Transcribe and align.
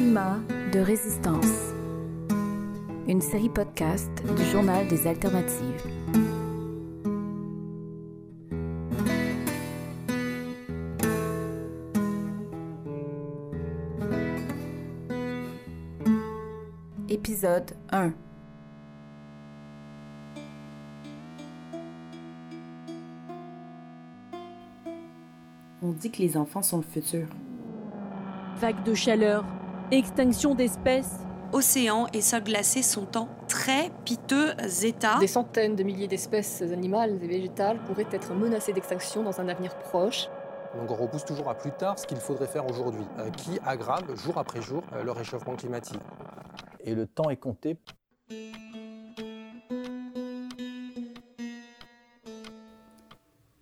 Climat 0.00 0.38
de 0.72 0.78
résistance. 0.80 1.74
Une 3.06 3.20
série 3.20 3.50
podcast 3.50 4.10
du 4.34 4.44
Journal 4.44 4.88
des 4.88 5.06
alternatives. 5.06 5.60
Épisode 17.10 17.72
1 17.90 18.14
On 25.82 25.90
dit 25.90 26.10
que 26.10 26.22
les 26.22 26.38
enfants 26.38 26.62
sont 26.62 26.78
le 26.78 26.84
futur. 26.84 27.26
Vagues 28.56 28.82
de 28.84 28.94
chaleur, 28.94 29.44
extinction 29.90 30.54
d'espèces. 30.54 31.18
Océans 31.52 32.06
et 32.12 32.20
sols 32.20 32.44
glacés 32.44 32.82
sont 32.82 33.16
en 33.16 33.28
très 33.48 33.90
piteux 34.04 34.52
état. 34.84 35.18
Des 35.18 35.26
centaines 35.26 35.74
de 35.74 35.82
milliers 35.82 36.06
d'espèces 36.06 36.62
animales 36.62 37.18
et 37.22 37.26
végétales 37.26 37.78
pourraient 37.86 38.06
être 38.12 38.34
menacées 38.34 38.72
d'extinction 38.72 39.24
dans 39.24 39.40
un 39.40 39.48
avenir 39.48 39.76
proche. 39.76 40.28
Donc 40.78 40.88
on 40.92 40.94
repousse 40.94 41.24
toujours 41.24 41.48
à 41.48 41.54
plus 41.56 41.72
tard 41.72 41.98
ce 41.98 42.06
qu'il 42.06 42.18
faudrait 42.18 42.46
faire 42.46 42.70
aujourd'hui, 42.70 43.02
euh, 43.18 43.30
qui 43.30 43.58
aggrave 43.66 44.14
jour 44.16 44.38
après 44.38 44.62
jour 44.62 44.84
euh, 44.92 45.02
le 45.02 45.10
réchauffement 45.10 45.56
climatique. 45.56 46.00
Et 46.84 46.94
le 46.94 47.08
temps 47.08 47.28
est 47.28 47.36
compté. 47.36 47.76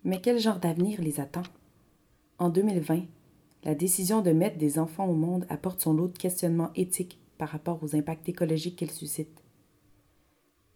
Mais 0.03 0.21
quel 0.21 0.37
genre 0.37 0.59
d'avenir 0.59 1.01
les 1.01 1.19
attend? 1.19 1.43
En 2.37 2.49
2020, 2.49 3.01
la 3.63 3.75
décision 3.75 4.21
de 4.21 4.31
mettre 4.31 4.57
des 4.57 4.79
enfants 4.79 5.07
au 5.07 5.15
monde 5.15 5.45
apporte 5.49 5.81
son 5.81 5.93
lot 5.93 6.07
de 6.07 6.17
questionnements 6.17 6.71
éthiques 6.75 7.19
par 7.37 7.49
rapport 7.49 7.83
aux 7.83 7.95
impacts 7.95 8.29
écologiques 8.29 8.77
qu'elle 8.77 8.91
suscite. 8.91 9.43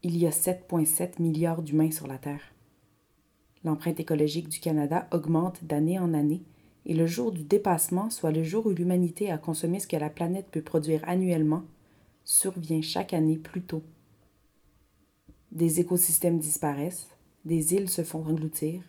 Il 0.01 0.17
y 0.17 0.27
a 0.27 0.31
7,7 0.31 1.21
milliards 1.21 1.61
d'humains 1.61 1.91
sur 1.91 2.07
la 2.07 2.17
Terre. 2.17 2.53
L'empreinte 3.63 3.99
écologique 3.99 4.49
du 4.49 4.59
Canada 4.59 5.07
augmente 5.11 5.63
d'année 5.63 5.97
en 5.97 6.13
année 6.13 6.43
et 6.85 6.93
le 6.93 7.07
jour 7.07 7.31
du 7.31 7.43
dépassement, 7.43 8.09
soit 8.09 8.31
le 8.31 8.43
jour 8.43 8.65
où 8.65 8.71
l'humanité 8.71 9.31
a 9.31 9.37
consommé 9.37 9.79
ce 9.79 9.87
que 9.87 9.95
la 9.95 10.09
planète 10.09 10.47
peut 10.51 10.61
produire 10.61 11.01
annuellement, 11.07 11.63
survient 12.25 12.81
chaque 12.81 13.13
année 13.13 13.37
plus 13.37 13.61
tôt. 13.61 13.83
Des 15.53 15.79
écosystèmes 15.79 16.39
disparaissent, 16.39 17.07
des 17.45 17.73
îles 17.73 17.89
se 17.89 18.03
font 18.03 18.25
engloutir, 18.25 18.81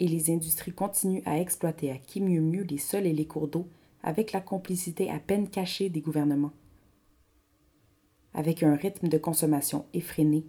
et 0.00 0.08
les 0.08 0.30
industries 0.30 0.72
continuent 0.72 1.22
à 1.24 1.38
exploiter 1.38 1.90
à 1.90 1.98
qui 1.98 2.20
mieux 2.20 2.40
mieux 2.40 2.62
les 2.62 2.78
sols 2.78 3.06
et 3.06 3.12
les 3.12 3.26
cours 3.26 3.48
d'eau 3.48 3.68
avec 4.02 4.32
la 4.32 4.40
complicité 4.40 5.10
à 5.10 5.18
peine 5.18 5.48
cachée 5.48 5.88
des 5.88 6.00
gouvernements. 6.00 6.52
Avec 8.34 8.62
un 8.62 8.74
rythme 8.74 9.08
de 9.08 9.18
consommation 9.18 9.86
effréné, 9.94 10.44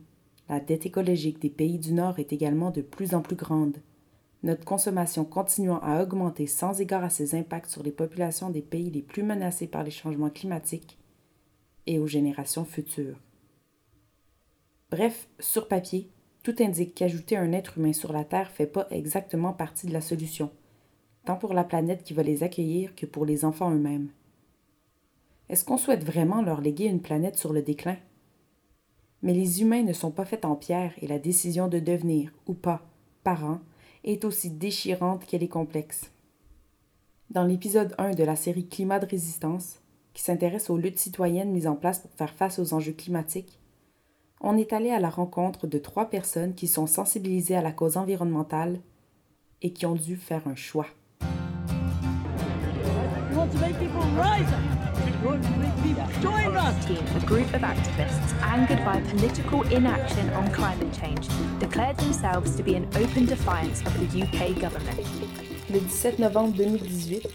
la 0.49 0.59
dette 0.59 0.85
écologique 0.85 1.39
des 1.39 1.49
pays 1.49 1.79
du 1.79 1.93
Nord 1.93 2.19
est 2.19 2.33
également 2.33 2.71
de 2.71 2.81
plus 2.81 3.15
en 3.15 3.21
plus 3.21 3.35
grande, 3.35 3.77
notre 4.45 4.63
consommation 4.63 5.25
continuant 5.25 5.79
à 5.81 6.03
augmenter 6.03 6.45
sans 6.45 6.79
égard 6.79 7.03
à 7.03 7.09
ses 7.09 7.33
impacts 7.33 7.71
sur 7.71 7.81
les 7.81 7.91
populations 7.91 8.51
des 8.51 8.61
pays 8.61 8.91
les 8.91 9.01
plus 9.01 9.23
menacés 9.23 9.67
par 9.67 9.83
les 9.83 9.91
changements 9.91 10.29
climatiques 10.29 10.99
et 11.87 11.97
aux 11.97 12.07
générations 12.07 12.63
futures. 12.63 13.19
Bref, 14.91 15.27
sur 15.39 15.67
papier, 15.67 16.09
tout 16.45 16.55
indique 16.59 16.93
qu'ajouter 16.93 17.37
un 17.37 17.53
être 17.53 17.79
humain 17.79 17.91
sur 17.91 18.13
la 18.13 18.23
Terre 18.23 18.51
fait 18.51 18.67
pas 18.67 18.85
exactement 18.91 19.51
partie 19.51 19.87
de 19.87 19.93
la 19.93 19.99
solution, 19.99 20.51
tant 21.25 21.37
pour 21.37 21.55
la 21.55 21.63
planète 21.63 22.03
qui 22.03 22.13
va 22.13 22.21
les 22.21 22.43
accueillir 22.43 22.93
que 22.95 23.07
pour 23.07 23.25
les 23.25 23.45
enfants 23.45 23.71
eux-mêmes. 23.71 24.09
Est-ce 25.49 25.65
qu'on 25.65 25.79
souhaite 25.79 26.03
vraiment 26.03 26.43
leur 26.43 26.61
léguer 26.61 26.85
une 26.85 27.01
planète 27.01 27.35
sur 27.35 27.51
le 27.51 27.63
déclin? 27.63 27.97
Mais 29.23 29.33
les 29.33 29.63
humains 29.63 29.81
ne 29.81 29.91
sont 29.91 30.11
pas 30.11 30.23
faits 30.23 30.45
en 30.45 30.55
pierre 30.55 30.93
et 31.01 31.07
la 31.07 31.17
décision 31.17 31.67
de 31.67 31.79
devenir, 31.79 32.31
ou 32.45 32.53
pas, 32.53 32.85
parents 33.23 33.61
est 34.03 34.23
aussi 34.23 34.51
déchirante 34.51 35.25
qu'elle 35.25 35.41
est 35.41 35.47
complexe. 35.47 36.11
Dans 37.31 37.43
l'épisode 37.43 37.95
1 37.97 38.11
de 38.11 38.23
la 38.23 38.35
série 38.35 38.67
Climat 38.67 38.99
de 38.99 39.07
résistance, 39.07 39.81
qui 40.13 40.21
s'intéresse 40.21 40.69
aux 40.69 40.77
luttes 40.77 40.99
citoyennes 40.99 41.51
mises 41.51 41.65
en 41.65 41.75
place 41.75 42.01
pour 42.01 42.11
faire 42.11 42.35
face 42.35 42.59
aux 42.59 42.75
enjeux 42.75 42.93
climatiques, 42.93 43.57
on 44.41 44.57
est 44.57 44.73
allé 44.73 44.91
à 44.91 44.99
la 44.99 45.09
rencontre 45.09 45.67
de 45.67 45.77
trois 45.77 46.09
personnes 46.09 46.53
qui 46.53 46.67
sont 46.67 46.87
sensibilisées 46.87 47.55
à 47.55 47.61
la 47.61 47.71
cause 47.71 47.97
environnementale 47.97 48.79
et 49.61 49.71
qui 49.71 49.85
ont 49.85 49.95
dû 49.95 50.15
faire 50.15 50.47
un 50.47 50.55
choix. 50.55 50.87
A 57.15 57.19
group 57.25 57.53
of 57.53 57.63
activists 57.63 58.33
angered 58.43 58.83
by 58.85 59.01
political 59.11 59.63
inaction 59.71 60.29
on 60.37 60.49
climate 60.51 60.93
change 60.93 61.27
declared 61.59 61.97
themselves 61.97 62.55
to 62.55 62.63
be 62.63 62.75
in 62.75 62.85
open 62.95 63.25
defiance 63.25 63.81
of 63.81 63.93
the 63.99 64.21
UK 64.21 64.59
government. 64.59 64.99
Le 65.71 65.79
17 65.79 66.19
novembre 66.19 66.53
2018, 66.55 67.27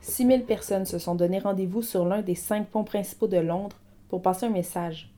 6000 0.00 0.44
personnes 0.44 0.86
se 0.86 0.98
sont 0.98 1.14
donné 1.14 1.38
rendez-vous 1.38 1.82
sur 1.82 2.06
l'un 2.06 2.22
des 2.22 2.34
cinq 2.34 2.68
ponts 2.68 2.84
principaux 2.84 3.28
de 3.28 3.36
Londres 3.36 3.76
pour 4.08 4.22
passer 4.22 4.46
un 4.46 4.50
message. 4.50 5.13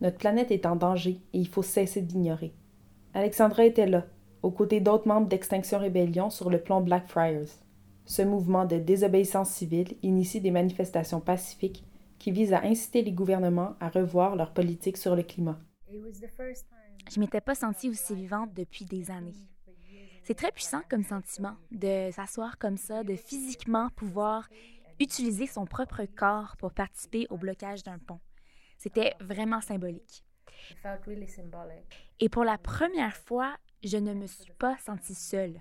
Notre 0.00 0.18
planète 0.18 0.50
est 0.50 0.66
en 0.66 0.76
danger 0.76 1.20
et 1.32 1.38
il 1.38 1.48
faut 1.48 1.62
cesser 1.62 2.02
d'ignorer. 2.02 2.54
Alexandra 3.14 3.64
était 3.64 3.86
là, 3.86 4.04
aux 4.42 4.50
côtés 4.50 4.80
d'autres 4.80 5.08
membres 5.08 5.28
d'Extinction 5.28 5.78
Rébellion 5.78 6.30
sur 6.30 6.50
le 6.50 6.60
plan 6.60 6.80
Blackfriars. 6.80 7.48
Ce 8.04 8.22
mouvement 8.22 8.66
de 8.66 8.76
désobéissance 8.76 9.50
civile 9.50 9.96
initie 10.02 10.40
des 10.40 10.50
manifestations 10.50 11.20
pacifiques 11.20 11.84
qui 12.18 12.30
visent 12.30 12.52
à 12.52 12.62
inciter 12.62 13.02
les 13.02 13.12
gouvernements 13.12 13.74
à 13.80 13.88
revoir 13.88 14.36
leur 14.36 14.52
politique 14.52 14.96
sur 14.96 15.16
le 15.16 15.22
climat. 15.22 15.58
Je 17.10 17.20
m'étais 17.20 17.40
pas 17.40 17.54
sentie 17.54 17.88
aussi 17.88 18.14
vivante 18.14 18.52
depuis 18.54 18.84
des 18.84 19.10
années. 19.10 19.34
C'est 20.24 20.34
très 20.34 20.50
puissant 20.50 20.82
comme 20.90 21.04
sentiment 21.04 21.54
de 21.70 22.10
s'asseoir 22.10 22.58
comme 22.58 22.76
ça, 22.76 23.04
de 23.04 23.14
physiquement 23.14 23.90
pouvoir 23.96 24.48
utiliser 24.98 25.46
son 25.46 25.66
propre 25.66 26.02
corps 26.16 26.56
pour 26.58 26.72
participer 26.72 27.26
au 27.30 27.36
blocage 27.36 27.82
d'un 27.82 27.98
pont. 27.98 28.18
C'était 28.78 29.14
vraiment 29.20 29.60
symbolique. 29.60 30.24
Et 32.20 32.28
pour 32.28 32.44
la 32.44 32.58
première 32.58 33.16
fois, 33.16 33.56
je 33.84 33.96
ne 33.98 34.14
me 34.14 34.26
suis 34.26 34.52
pas 34.58 34.76
sentie 34.84 35.14
seule, 35.14 35.60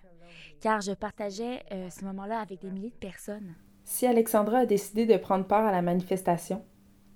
car 0.62 0.82
je 0.82 0.94
partageais 0.94 1.64
euh, 1.72 1.90
ce 1.90 2.06
moment-là 2.06 2.40
avec 2.40 2.62
des 2.62 2.72
milliers 2.72 2.90
de 2.90 2.96
personnes. 2.96 3.56
Si 3.84 4.08
Alexandra 4.08 4.60
a 4.60 4.66
décidé 4.66 5.06
de 5.06 5.18
prendre 5.18 5.46
part 5.46 5.66
à 5.66 5.72
la 5.72 5.82
manifestation, 5.82 6.66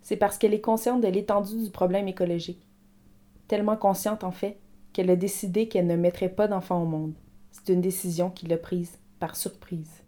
c'est 0.01 0.17
parce 0.17 0.37
qu'elle 0.37 0.53
est 0.53 0.61
consciente 0.61 1.01
de 1.01 1.07
l'étendue 1.07 1.63
du 1.63 1.71
problème 1.71 2.07
écologique. 2.07 2.65
Tellement 3.47 3.77
consciente, 3.77 4.23
en 4.23 4.31
fait, 4.31 4.59
qu'elle 4.93 5.09
a 5.09 5.15
décidé 5.15 5.67
qu'elle 5.67 5.87
ne 5.87 5.95
mettrait 5.95 6.29
pas 6.29 6.47
d'enfants 6.47 6.81
au 6.81 6.85
monde. 6.85 7.15
C'est 7.51 7.73
une 7.73 7.81
décision 7.81 8.29
qu'il 8.29 8.53
a 8.53 8.57
prise 8.57 8.99
par 9.19 9.35
surprise. 9.35 10.03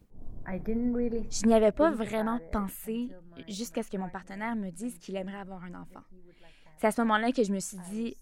Je 0.45 1.45
n'y 1.45 1.53
avais 1.53 1.71
pas 1.71 1.91
vraiment 1.91 2.39
pensé 2.51 3.09
jusqu'à 3.47 3.83
ce 3.83 3.89
que 3.89 3.97
mon 3.97 4.09
partenaire 4.09 4.55
me 4.55 4.69
dise 4.69 4.97
qu'il 4.99 5.15
aimerait 5.15 5.39
avoir 5.39 5.63
un 5.63 5.75
enfant. 5.75 6.01
C'est 6.77 6.87
à 6.87 6.91
ce 6.91 7.01
moment-là 7.01 7.31
que 7.31 7.43
je 7.43 7.53
me 7.53 7.59
suis 7.59 7.77
dit, 7.91 8.17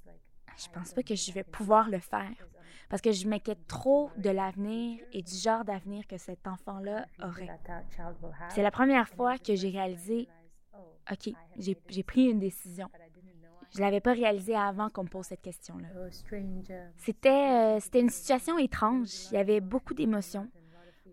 je 0.58 0.68
pense 0.74 0.94
pas 0.94 1.04
que 1.04 1.16
je 1.16 1.32
vais 1.32 1.44
pouvoir 1.44 1.90
le 1.90 2.00
faire 2.00 2.34
parce 2.90 3.02
que 3.02 3.12
je 3.12 3.28
m'inquiète 3.28 3.68
trop 3.68 4.10
de 4.18 4.30
l'avenir 4.30 5.00
et 5.14 5.22
du 5.22 5.36
genre 5.36 5.64
d'avenir 5.64 6.08
que 6.08 6.18
cet 6.18 6.48
enfant-là 6.48 7.06
aurait. 7.24 7.50
C'est 8.50 8.64
la 8.64 8.72
première 8.72 9.08
fois 9.08 9.38
que 9.38 9.56
j'ai 9.56 9.70
réalisé, 9.70 10.28
OK, 11.12 11.34
j'ai 11.58 12.04
pris 12.04 12.26
une 12.26 12.40
décision. 12.40 12.90
Je 13.76 13.82
l'avais 13.82 14.02
pas 14.02 14.14
réalisé 14.14 14.56
avant 14.56 14.90
qu'on 14.90 15.04
me 15.04 15.10
pose 15.10 15.28
cette 15.28 15.42
question-là. 15.42 15.88
C'était 16.98 17.30
euh, 17.30 17.80
c'était 17.80 18.00
une 18.00 18.10
situation 18.10 18.58
étrange. 18.58 19.10
Il 19.32 19.36
y 19.36 19.38
avait 19.38 19.62
beaucoup 19.62 19.94
d'émotions, 19.94 20.50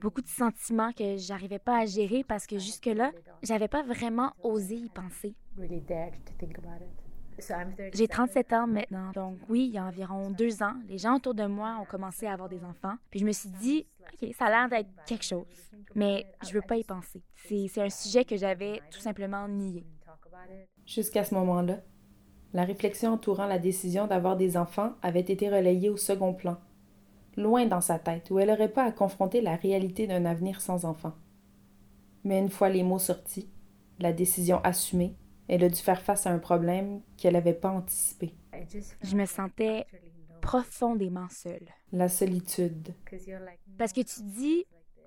beaucoup 0.01 0.23
de 0.23 0.29
sentiments 0.29 0.93
que 0.93 1.17
j'arrivais 1.17 1.59
pas 1.59 1.81
à 1.81 1.87
gérer 1.87 2.25
parce 2.25 2.47
que 2.47 2.59
jusque-là, 2.59 3.13
j'avais 3.43 3.69
pas 3.69 3.83
vraiment 3.83 4.33
osé 4.43 4.77
y 4.77 4.89
penser. 4.89 5.35
J'ai 7.93 8.09
37 8.09 8.53
ans 8.55 8.67
maintenant, 8.67 9.11
donc 9.13 9.39
oui, 9.49 9.67
il 9.67 9.75
y 9.75 9.79
a 9.79 9.85
environ 9.85 10.31
deux 10.31 10.63
ans, 10.63 10.75
les 10.89 10.99
gens 10.99 11.17
autour 11.17 11.35
de 11.35 11.45
moi 11.45 11.77
ont 11.81 11.85
commencé 11.85 12.27
à 12.27 12.33
avoir 12.33 12.49
des 12.49 12.65
enfants. 12.65 12.95
Puis 13.11 13.21
je 13.21 13.27
me 13.27 13.33
suis 13.33 13.51
dit, 13.51 13.87
OK, 14.01 14.31
ça 14.35 14.47
a 14.47 14.51
l'air 14.51 14.69
d'être 14.69 14.89
quelque 15.07 15.25
chose, 15.25 15.45
mais 15.95 16.27
je 16.47 16.53
veux 16.53 16.63
pas 16.63 16.77
y 16.77 16.85
penser. 16.85 17.23
C'est 17.35 17.83
un 17.83 17.91
sujet 17.91 18.25
que 18.25 18.37
j'avais 18.37 18.81
tout 18.91 19.01
simplement 19.01 19.47
nié. 19.49 19.85
Jusqu'à 20.87 21.25
ce 21.25 21.35
moment-là, 21.35 21.81
la 22.55 22.65
réflexion 22.65 23.13
entourant 23.13 23.47
la 23.47 23.59
décision 23.59 24.07
d'avoir 24.07 24.37
des 24.37 24.57
enfants 24.57 24.95
avait 25.03 25.21
été 25.21 25.49
relayée 25.51 25.91
au 25.91 25.97
second 25.97 26.33
plan, 26.33 26.57
loin 27.37 27.67
dans 27.67 27.81
sa 27.81 27.99
tête, 27.99 28.31
où 28.31 28.39
elle 28.39 28.49
n'aurait 28.49 28.73
pas 28.73 28.85
à 28.85 28.93
confronter 28.93 29.41
la 29.41 29.57
réalité 29.57 30.07
d'un 30.07 30.25
avenir 30.25 30.61
sans 30.61 30.85
enfants. 30.85 31.15
Mais 32.25 32.39
une 32.39 32.51
fois 32.51 32.69
les 32.69 32.83
mots 32.83 32.99
sortis, 32.99 33.51
la 33.99 34.13
décision 34.13 34.61
assumée, 34.63 35.17
elle 35.49 35.65
a 35.65 35.69
dû 35.69 35.81
faire 35.81 36.03
face 36.03 36.27
à 36.27 36.31
un 36.31 36.39
problème 36.39 37.01
qu'elle 37.17 37.35
n'avait 37.35 37.55
pas 37.55 37.71
anticipé. 37.71 38.35
Je 39.03 39.17
me 39.17 39.27
sentais 39.27 39.87
profondément 40.41 41.29
seule. 41.29 41.69
La 41.93 42.09
solitude. 42.09 42.95
Parce 43.79 43.93
que 43.93 44.01
tu 44.01 44.23
dis, 44.23 44.65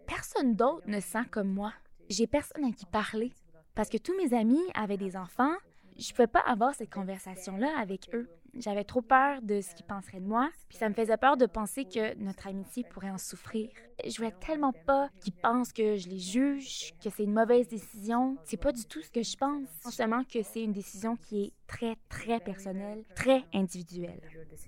personne 0.07 0.55
d'autre 0.55 0.87
ne 0.87 0.99
sent 0.99 1.25
comme 1.31 1.49
moi. 1.49 1.73
J'ai 2.09 2.27
personne 2.27 2.65
à 2.65 2.71
qui 2.71 2.85
parler. 2.85 3.31
Parce 3.75 3.89
que 3.89 3.97
tous 3.97 4.15
mes 4.17 4.33
amis 4.37 4.63
avaient 4.73 4.97
des 4.97 5.15
enfants, 5.15 5.53
je 5.97 6.11
pouvais 6.11 6.27
pas 6.27 6.39
avoir 6.39 6.73
cette 6.73 6.91
conversation-là 6.91 7.69
avec 7.79 8.09
eux. 8.13 8.29
J'avais 8.57 8.83
trop 8.83 9.01
peur 9.01 9.41
de 9.41 9.61
ce 9.61 9.73
qu'ils 9.75 9.85
penseraient 9.85 10.19
de 10.19 10.27
moi, 10.27 10.49
puis 10.67 10.77
ça 10.77 10.89
me 10.89 10.93
faisait 10.93 11.17
peur 11.17 11.37
de 11.37 11.45
penser 11.45 11.85
que 11.85 12.17
notre 12.17 12.47
amitié 12.47 12.83
pourrait 12.83 13.09
en 13.09 13.17
souffrir. 13.17 13.69
Je 14.05 14.15
voulais 14.17 14.33
tellement 14.45 14.73
pas 14.73 15.09
qu'ils 15.21 15.33
pensent 15.33 15.73
que 15.73 15.97
je 15.97 16.07
les 16.07 16.19
juge, 16.19 16.93
que 17.03 17.09
c'est 17.09 17.23
une 17.23 17.33
mauvaise 17.33 17.67
décision. 17.67 18.37
C'est 18.45 18.57
pas 18.57 18.71
du 18.71 18.85
tout 18.85 19.01
ce 19.01 19.11
que 19.11 19.23
je 19.23 19.35
pense. 19.35 19.67
Seulement 19.91 20.23
que 20.23 20.41
c'est 20.43 20.63
une 20.63 20.73
décision 20.73 21.15
qui 21.15 21.43
est 21.43 21.53
très, 21.67 21.95
très 22.09 22.39
personnelle, 22.39 23.03
très 23.15 23.43
individuelle. 23.53 24.21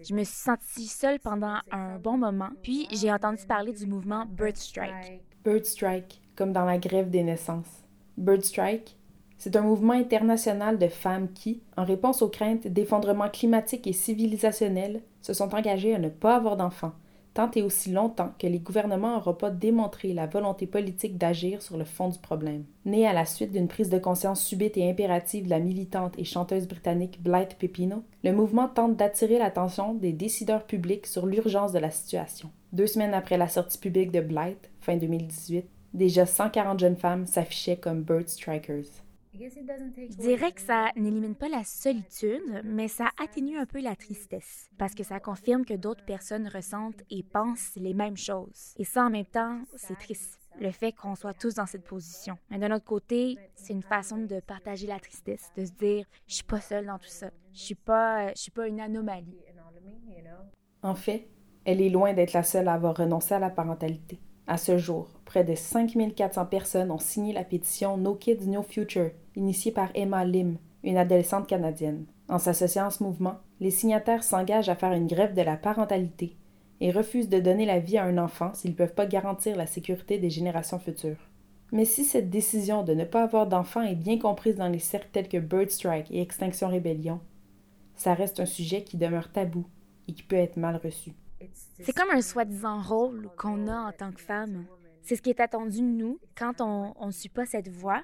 Je 0.04 0.14
me 0.14 0.24
suis 0.24 0.36
sentie 0.36 0.88
seule 0.88 1.20
pendant 1.20 1.60
un 1.72 1.98
bon 1.98 2.18
moment, 2.18 2.50
puis 2.62 2.88
j'ai 2.92 3.12
entendu 3.12 3.46
parler 3.46 3.74
du 3.74 3.86
mouvement 3.88 4.26
Bird 4.26 4.58
Strike. 4.58 5.22
Bird 5.44 5.66
Strike, 5.66 6.22
comme 6.36 6.54
dans 6.54 6.66
la 6.66 6.78
grève 6.78 7.10
des 7.10 7.24
naissances. 7.24 7.84
Bird 8.18 8.44
Strike, 8.44 8.98
c'est 9.42 9.56
un 9.56 9.64
mouvement 9.64 9.94
international 9.94 10.78
de 10.78 10.88
femmes 10.88 11.28
qui, 11.34 11.64
en 11.76 11.84
réponse 11.84 12.22
aux 12.22 12.30
craintes 12.30 12.68
d'effondrement 12.68 13.28
climatique 13.28 13.88
et 13.88 13.92
civilisationnel, 13.92 15.02
se 15.24 15.34
sont 15.34 15.56
engagées 15.56 15.96
à 15.96 15.98
ne 15.98 16.10
pas 16.10 16.36
avoir 16.36 16.58
d'enfants, 16.58 16.92
tant 17.34 17.50
et 17.56 17.64
aussi 17.64 17.92
longtemps 17.92 18.34
que 18.38 18.46
les 18.46 18.60
gouvernements 18.60 19.16
n'auront 19.16 19.34
pas 19.34 19.50
démontré 19.50 20.14
la 20.14 20.28
volonté 20.28 20.68
politique 20.68 21.18
d'agir 21.18 21.64
sur 21.64 21.80
le 21.80 21.86
fond 21.86 22.10
du 22.10 22.20
problème. 22.20 22.66
Né 22.86 23.08
à 23.08 23.14
la 23.14 23.26
suite 23.26 23.52
d'une 23.52 23.68
prise 23.68 23.90
de 23.90 23.98
conscience 23.98 24.44
subite 24.44 24.78
et 24.78 24.88
impérative 24.88 25.46
de 25.46 25.50
la 25.50 25.60
militante 25.60 26.14
et 26.20 26.24
chanteuse 26.24 26.68
britannique 26.68 27.20
Blythe 27.24 27.58
Pepino, 27.58 28.04
le 28.24 28.34
mouvement 28.34 28.68
tente 28.68 28.96
d'attirer 28.96 29.40
l'attention 29.40 29.96
des 29.96 30.14
décideurs 30.14 30.68
publics 30.68 31.08
sur 31.08 31.26
l'urgence 31.26 31.72
de 31.72 31.80
la 31.80 31.90
situation. 31.90 32.52
Deux 32.74 32.86
semaines 32.86 33.16
après 33.16 33.40
la 33.40 33.48
sortie 33.48 33.80
publique 33.80 34.12
de 34.12 34.22
Blythe, 34.22 34.70
fin 34.82 34.98
2018, 34.98 35.66
déjà 35.96 36.28
140 36.28 36.80
jeunes 36.80 36.96
femmes 36.96 37.26
s'affichaient 37.26 37.78
comme 37.78 38.04
Bird 38.04 38.30
Strikers. 38.30 39.02
Je 39.34 40.16
dirais 40.18 40.52
que 40.52 40.62
ça 40.62 40.92
n'élimine 40.96 41.36
pas 41.36 41.48
la 41.48 41.64
solitude, 41.64 42.62
mais 42.66 42.88
ça 42.88 43.10
atténue 43.22 43.58
un 43.58 43.66
peu 43.66 43.82
la 43.82 43.96
tristesse, 43.96 44.70
parce 44.78 44.94
que 44.94 45.04
ça 45.04 45.20
confirme 45.20 45.64
que 45.64 45.74
d'autres 45.74 46.04
personnes 46.04 46.48
ressentent 46.48 47.04
et 47.10 47.24
pensent 47.24 47.72
les 47.76 47.94
mêmes 47.94 48.18
choses. 48.18 48.74
Et 48.78 48.84
ça, 48.84 49.06
en 49.06 49.10
même 49.10 49.26
temps, 49.26 49.62
c'est 49.76 49.98
triste, 49.98 50.40
le 50.60 50.72
fait 50.72 50.92
qu'on 50.92 51.16
soit 51.16 51.34
tous 51.34 51.56
dans 51.56 51.66
cette 51.66 51.86
position. 51.86 52.38
Mais 52.50 52.60
d'un 52.60 52.76
autre 52.76 52.86
côté, 52.86 53.38
c'est 53.56 53.74
une 53.74 53.84
façon 53.84 54.18
de 54.18 54.42
partager 54.42 54.88
la 54.88 55.00
tristesse, 55.00 55.50
de 55.56 55.66
se 55.66 55.72
dire, 55.72 56.06
je 56.28 56.36
suis 56.36 56.44
pas 56.44 56.60
seule 56.60 56.86
dans 56.86 57.00
tout 57.00 57.08
ça, 57.08 57.32
je 57.54 57.60
suis 57.60 57.76
pas, 57.76 58.34
je 58.34 58.42
suis 58.42 58.52
pas 58.52 58.68
une 58.68 58.82
anomalie. 58.82 59.40
En 60.84 60.96
fait, 60.96 61.30
elle 61.64 61.82
est 61.82 61.90
loin 61.90 62.14
d'être 62.14 62.34
la 62.34 62.44
seule 62.44 62.68
à 62.68 62.74
avoir 62.74 62.98
renoncé 62.98 63.34
à 63.34 63.40
la 63.40 63.50
parentalité. 63.50 64.20
À 64.48 64.58
ce 64.58 64.78
jour, 64.78 65.08
près 65.26 65.44
de 65.44 65.56
5400 65.56 66.46
personnes 66.48 66.92
ont 66.92 67.00
signé 67.00 67.34
la 67.34 67.44
pétition 67.44 67.98
No 67.98 68.16
Kids, 68.16 68.48
No 68.48 68.64
Future, 68.64 69.12
initiée 69.36 69.72
par 69.72 69.90
Emma 69.96 70.26
Lim, 70.26 70.58
une 70.84 70.98
adolescente 70.98 71.48
canadienne. 71.48 72.06
En 72.28 72.40
s'associant 72.40 72.88
à 72.88 72.90
ce 72.90 73.04
mouvement, 73.04 73.38
les 73.60 73.72
signataires 73.72 74.24
s'engagent 74.24 74.70
à 74.70 74.76
faire 74.76 74.94
une 74.94 75.08
grève 75.08 75.34
de 75.34 75.42
la 75.42 75.58
parentalité 75.58 76.36
et 76.80 76.92
refusent 76.92 77.30
de 77.30 77.40
donner 77.40 77.66
la 77.66 77.80
vie 77.80 77.98
à 77.98 78.06
un 78.06 78.18
enfant 78.18 78.54
s'ils 78.54 78.72
ne 78.72 78.76
peuvent 78.76 78.96
pas 78.96 79.06
garantir 79.06 79.56
la 79.56 79.68
sécurité 79.68 80.18
des 80.18 80.30
générations 80.30 80.80
futures. 80.80 81.30
Mais 81.72 81.86
si 81.86 82.04
cette 82.04 82.30
décision 82.30 82.84
de 82.84 82.94
ne 82.94 83.06
pas 83.06 83.24
avoir 83.24 83.48
d'enfant 83.48 83.82
est 83.82 83.96
bien 83.96 84.18
comprise 84.18 84.56
dans 84.56 84.68
les 84.68 84.80
cercles 84.80 85.10
tels 85.14 85.30
que 85.30 85.38
Bird 85.38 85.70
Strike 85.70 86.12
et 86.12 86.22
Extinction 86.22 86.68
Rébellion, 86.68 87.22
ça 87.96 88.14
reste 88.14 88.40
un 88.40 88.46
sujet 88.46 88.84
qui 88.84 88.98
demeure 88.98 89.32
tabou 89.32 89.66
et 90.08 90.14
qui 90.14 90.24
peut 90.24 90.36
être 90.36 90.58
mal 90.58 90.80
reçu. 90.84 91.14
C'est 91.80 91.94
comme 91.94 92.10
un 92.12 92.22
soi-disant 92.22 92.82
rôle 92.82 93.30
qu'on 93.38 93.68
a 93.68 93.90
en 93.90 93.92
tant 93.92 94.12
que 94.12 94.22
femme. 94.22 94.66
C'est 95.02 95.16
ce 95.16 95.22
qui 95.22 95.30
est 95.30 95.40
attendu 95.40 95.78
de 95.78 95.84
nous 95.84 96.20
quand 96.36 96.62
on 96.62 97.06
ne 97.06 97.12
suit 97.12 97.30
pas 97.30 97.46
cette 97.46 97.70
voie. 97.70 98.04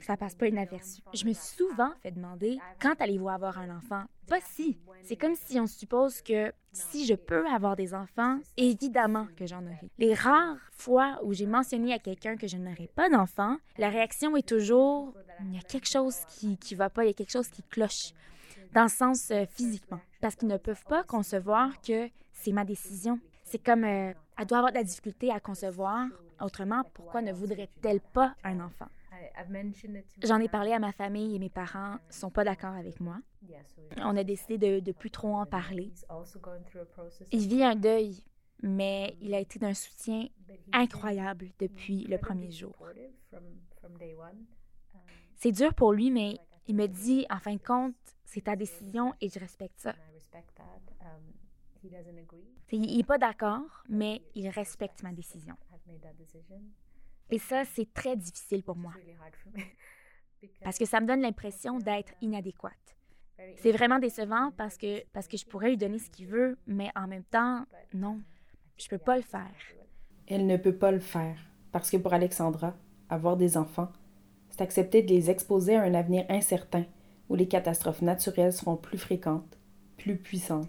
Ça 0.00 0.16
passe 0.16 0.34
pas 0.34 0.46
inaperçu. 0.46 1.02
Je 1.12 1.24
me 1.26 1.32
suis 1.32 1.56
souvent 1.56 1.90
fait 2.02 2.12
demander 2.12 2.58
quand 2.80 2.94
allez-vous 3.00 3.28
avoir 3.28 3.58
un 3.58 3.76
enfant? 3.76 4.04
Pas 4.28 4.40
si. 4.40 4.78
C'est 5.02 5.16
comme 5.16 5.34
si 5.34 5.58
on 5.58 5.66
suppose 5.66 6.22
que 6.22 6.52
si 6.72 7.06
je 7.06 7.14
peux 7.14 7.46
avoir 7.48 7.74
des 7.76 7.94
enfants, 7.94 8.38
évidemment 8.56 9.26
que 9.36 9.46
j'en 9.46 9.62
aurai. 9.62 9.90
Les 9.98 10.14
rares 10.14 10.58
fois 10.72 11.18
où 11.24 11.32
j'ai 11.32 11.46
mentionné 11.46 11.92
à 11.92 11.98
quelqu'un 11.98 12.36
que 12.36 12.46
je 12.46 12.56
n'aurai 12.56 12.88
pas 12.94 13.08
d'enfant, 13.08 13.56
la 13.78 13.88
réaction 13.88 14.36
est 14.36 14.46
toujours 14.46 15.14
il 15.44 15.54
y 15.54 15.58
a 15.58 15.62
quelque 15.62 15.88
chose 15.88 16.16
qui 16.28 16.56
qui 16.58 16.74
va 16.74 16.90
pas, 16.90 17.04
il 17.04 17.08
y 17.08 17.10
a 17.10 17.14
quelque 17.14 17.32
chose 17.32 17.48
qui 17.48 17.62
cloche 17.62 18.12
dans 18.72 18.82
le 18.84 18.88
sens 18.88 19.30
euh, 19.30 19.44
physiquement 19.46 20.00
parce 20.20 20.34
qu'ils 20.34 20.48
ne 20.48 20.56
peuvent 20.56 20.84
pas 20.84 21.04
concevoir 21.04 21.80
que 21.80 22.08
c'est 22.32 22.52
ma 22.52 22.64
décision. 22.64 23.18
C'est 23.44 23.62
comme 23.62 23.84
euh, 23.84 24.12
elle 24.36 24.46
doit 24.46 24.58
avoir 24.58 24.72
de 24.72 24.78
la 24.78 24.84
difficulté 24.84 25.30
à 25.30 25.40
concevoir. 25.40 26.06
Autrement, 26.40 26.84
pourquoi 26.94 27.22
ne 27.22 27.32
voudrait-elle 27.32 28.00
pas 28.00 28.34
un 28.44 28.60
enfant? 28.60 28.88
J'en 30.22 30.38
ai 30.38 30.48
parlé 30.48 30.72
à 30.72 30.78
ma 30.78 30.92
famille 30.92 31.34
et 31.34 31.38
mes 31.38 31.50
parents 31.50 31.96
sont 32.10 32.30
pas 32.30 32.44
d'accord 32.44 32.74
avec 32.74 33.00
moi. 33.00 33.16
On 33.98 34.16
a 34.16 34.24
décidé 34.24 34.58
de, 34.58 34.80
de 34.80 34.92
plus 34.92 35.10
trop 35.10 35.36
en 35.36 35.46
parler. 35.46 35.92
Il 37.32 37.48
vit 37.48 37.64
un 37.64 37.74
deuil, 37.74 38.22
mais 38.62 39.16
il 39.20 39.34
a 39.34 39.40
été 39.40 39.58
d'un 39.58 39.74
soutien 39.74 40.28
incroyable 40.72 41.48
depuis 41.58 42.04
le 42.04 42.18
premier 42.18 42.50
jour. 42.50 42.74
C'est 45.36 45.52
dur 45.52 45.74
pour 45.74 45.92
lui, 45.92 46.10
mais 46.10 46.38
il 46.66 46.76
me 46.76 46.86
dit, 46.86 47.26
en 47.30 47.38
fin 47.38 47.54
de 47.54 47.62
compte, 47.62 47.94
c'est 48.28 48.42
ta 48.42 48.56
décision 48.56 49.14
et 49.20 49.28
je 49.30 49.38
respecte 49.38 49.80
ça. 49.80 49.94
Il 52.70 52.96
n'est 52.96 53.02
pas 53.02 53.18
d'accord, 53.18 53.84
mais 53.88 54.20
il 54.34 54.48
respecte 54.50 55.02
ma 55.02 55.12
décision. 55.12 55.56
Et 57.30 57.38
ça, 57.38 57.64
c'est 57.64 57.92
très 57.92 58.16
difficile 58.16 58.62
pour 58.62 58.76
moi. 58.76 58.92
Parce 60.62 60.78
que 60.78 60.84
ça 60.84 61.00
me 61.00 61.06
donne 61.06 61.22
l'impression 61.22 61.78
d'être 61.78 62.12
inadéquate. 62.20 62.96
C'est 63.56 63.72
vraiment 63.72 64.00
décevant 64.00 64.50
parce 64.56 64.76
que, 64.76 65.04
parce 65.12 65.28
que 65.28 65.36
je 65.36 65.46
pourrais 65.46 65.70
lui 65.70 65.76
donner 65.76 66.00
ce 66.00 66.10
qu'il 66.10 66.26
veut, 66.26 66.58
mais 66.66 66.90
en 66.96 67.06
même 67.06 67.22
temps, 67.22 67.64
non, 67.94 68.20
je 68.76 68.86
ne 68.86 68.90
peux 68.90 68.98
pas 68.98 69.16
le 69.16 69.22
faire. 69.22 69.54
Elle 70.26 70.46
ne 70.46 70.56
peut 70.56 70.74
pas 70.74 70.90
le 70.90 70.98
faire 70.98 71.38
parce 71.70 71.88
que 71.88 71.96
pour 71.96 72.12
Alexandra, 72.12 72.76
avoir 73.08 73.36
des 73.36 73.56
enfants, 73.56 73.92
c'est 74.50 74.60
accepter 74.60 75.02
de 75.02 75.08
les 75.08 75.30
exposer 75.30 75.76
à 75.76 75.82
un 75.82 75.94
avenir 75.94 76.26
incertain 76.28 76.84
où 77.28 77.34
les 77.34 77.48
catastrophes 77.48 78.02
naturelles 78.02 78.52
seront 78.52 78.76
plus 78.76 78.98
fréquentes, 78.98 79.58
plus 79.96 80.16
puissantes. 80.16 80.68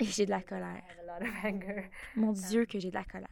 Et 0.00 0.04
j'ai 0.04 0.26
de 0.26 0.30
la 0.30 0.42
colère. 0.42 0.82
Mon 2.16 2.32
Dieu, 2.32 2.66
que 2.66 2.78
j'ai 2.78 2.90
de 2.90 2.94
la 2.94 3.04
colère. 3.04 3.28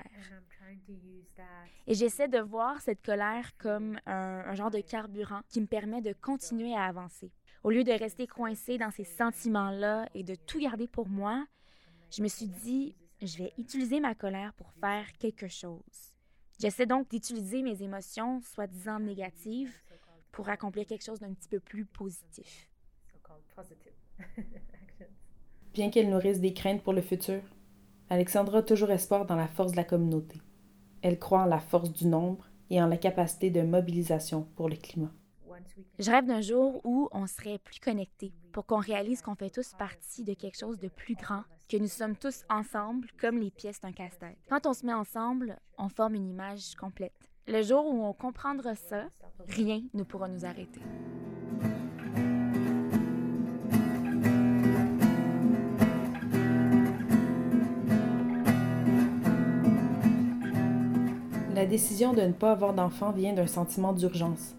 Et 1.86 1.94
j'essaie 1.94 2.28
de 2.28 2.38
voir 2.38 2.81
cette 2.81 3.04
colère 3.04 3.56
comme 3.58 3.98
un, 4.06 4.54
genre 4.54 4.70
de 4.70 4.80
carburant 4.80 5.42
qui 5.49 5.61
me 5.61 5.66
permet 5.66 6.00
de 6.00 6.14
continuer 6.14 6.75
à 6.75 6.85
avancer. 6.85 7.30
Au 7.62 7.70
lieu 7.70 7.85
de 7.85 7.92
rester 7.92 8.26
coincé 8.26 8.78
dans 8.78 8.90
ces 8.90 9.04
sentiments-là 9.04 10.09
et 10.14 10.23
de 10.23 10.35
tout 10.35 10.59
garder 10.59 10.88
pour 10.88 11.09
moi, 11.09 11.47
je 12.11 12.23
me 12.23 12.28
suis 12.28 12.47
dit, 12.47 12.94
je 13.23 13.38
vais 13.38 13.52
utiliser 13.59 14.00
ma 14.00 14.14
colère 14.14 14.52
pour 14.54 14.73
faire 14.80 15.06
quelque 15.18 15.49
chose. 15.49 16.14
J'essaie 16.61 16.87
donc 16.87 17.11
d'utiliser 17.11 17.62
mes 17.62 17.82
émotions, 17.82 18.40
soi-disant 18.40 19.00
négatives, 19.00 19.75
pour 20.35 20.49
accomplir 20.49 20.85
quelque 20.85 21.05
chose 21.05 21.21
d'un 21.21 21.33
petit 21.33 21.49
peu 21.49 21.61
plus 21.61 21.85
positif. 21.85 22.69
Bien 25.73 25.91
qu'elle 25.91 26.11
nourrisse 26.11 26.41
des 26.41 26.53
craintes 26.53 26.83
pour 26.83 26.93
le 26.93 27.03
futur, 27.03 27.41
Alexandra 28.11 28.59
a 28.59 28.62
toujours 28.62 28.91
espoir 28.91 29.26
dans 29.26 29.37
la 29.37 29.47
force 29.47 29.73
de 29.73 29.76
la 29.76 29.85
communauté. 29.85 30.41
Elle 31.03 31.21
croit 31.21 31.43
en 31.43 31.47
la 31.47 31.61
force 31.61 31.93
du 31.93 32.07
nombre 32.07 32.49
et 32.69 32.83
en 32.83 32.88
la 32.88 32.97
capacité 32.97 33.50
de 33.50 33.62
mobilisation 33.62 34.43
pour 34.57 34.69
le 34.69 34.76
climat. 34.76 35.12
Je 36.00 36.11
rêve 36.11 36.26
d'un 36.26 36.41
jour 36.41 36.81
où 36.85 37.09
on 37.12 37.29
serait 37.29 37.59
plus 37.59 37.79
connectés 37.79 38.33
pour 38.53 38.67
qu'on 38.67 38.79
réalise 38.79 39.23
qu'on 39.23 39.37
fait 39.37 39.50
tous 39.50 39.73
partie 39.79 40.25
de 40.25 40.35
quelque 40.35 40.59
chose 40.59 40.79
de 40.79 40.88
plus 40.88 41.14
grand, 41.14 41.43
que 41.69 41.76
nous 41.76 41.87
sommes 41.87 42.17
tous 42.17 42.43
ensemble 42.50 43.09
comme 43.21 43.38
les 43.38 43.53
pièces 43.53 43.81
d'un 43.81 43.93
casse-tête. 43.93 44.38
Quand 44.49 44.67
on 44.67 44.75
se 44.75 44.85
met 44.85 44.93
ensemble, 44.93 45.59
on 45.79 45.88
forme 45.88 46.17
une 46.17 46.29
image 46.29 46.75
complète. 46.75 47.34
Le 47.46 47.62
jour 47.62 47.84
où 47.86 48.02
on 48.02 48.14
comprendra 48.14 48.74
ça, 48.74 49.02
rien 49.48 49.82
ne 49.92 50.02
pourra 50.02 50.28
nous 50.28 50.46
arrêter. 50.46 50.80
La 61.54 61.66
décision 61.66 62.14
de 62.14 62.22
ne 62.22 62.32
pas 62.32 62.52
avoir 62.52 62.72
d'enfant 62.72 63.12
vient 63.12 63.34
d'un 63.34 63.46
sentiment 63.46 63.92
d'urgence. 63.92 64.56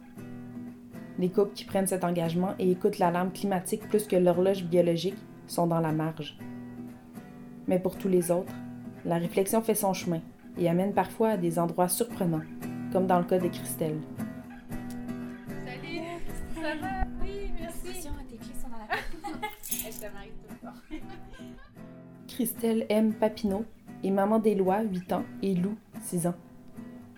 Les 1.18 1.30
couples 1.30 1.54
qui 1.54 1.66
prennent 1.66 1.88
cet 1.88 2.04
engagement 2.04 2.54
et 2.60 2.70
écoutent 2.70 3.00
l'alarme 3.00 3.32
climatique 3.32 3.88
plus 3.90 4.06
que 4.06 4.16
l'horloge 4.16 4.64
biologique 4.64 5.18
sont 5.48 5.66
dans 5.66 5.80
la 5.80 5.92
marge. 5.92 6.38
Mais 7.68 7.80
pour 7.80 7.98
tous 7.98 8.10
les 8.10 8.30
autres, 8.30 8.54
la 9.06 9.18
réflexion 9.18 9.64
fait 9.64 9.74
son 9.74 9.94
chemin 9.94 10.22
et 10.60 10.70
amène 10.70 10.94
parfois 10.94 11.30
à 11.30 11.38
des 11.38 11.58
endroits 11.58 11.90
surprenants, 11.90 12.42
comme 12.96 13.08
dans 13.08 13.20
le 13.20 13.26
cas 13.26 13.40
de 13.40 13.50
Christelle. 13.50 14.00
Salut, 15.66 16.00
ça 16.56 16.76
va? 16.80 17.04
Oui, 17.22 17.52
merci. 17.60 18.08
Christelle 22.30 22.86
aime 22.88 23.14
Papineau 23.14 23.66
et 24.02 24.12
maman 24.12 24.40
d'Éloi, 24.40 24.84
8 24.84 25.12
ans, 25.12 25.26
et 25.42 25.56
Lou, 25.56 25.78
6 26.04 26.28
ans. 26.28 26.36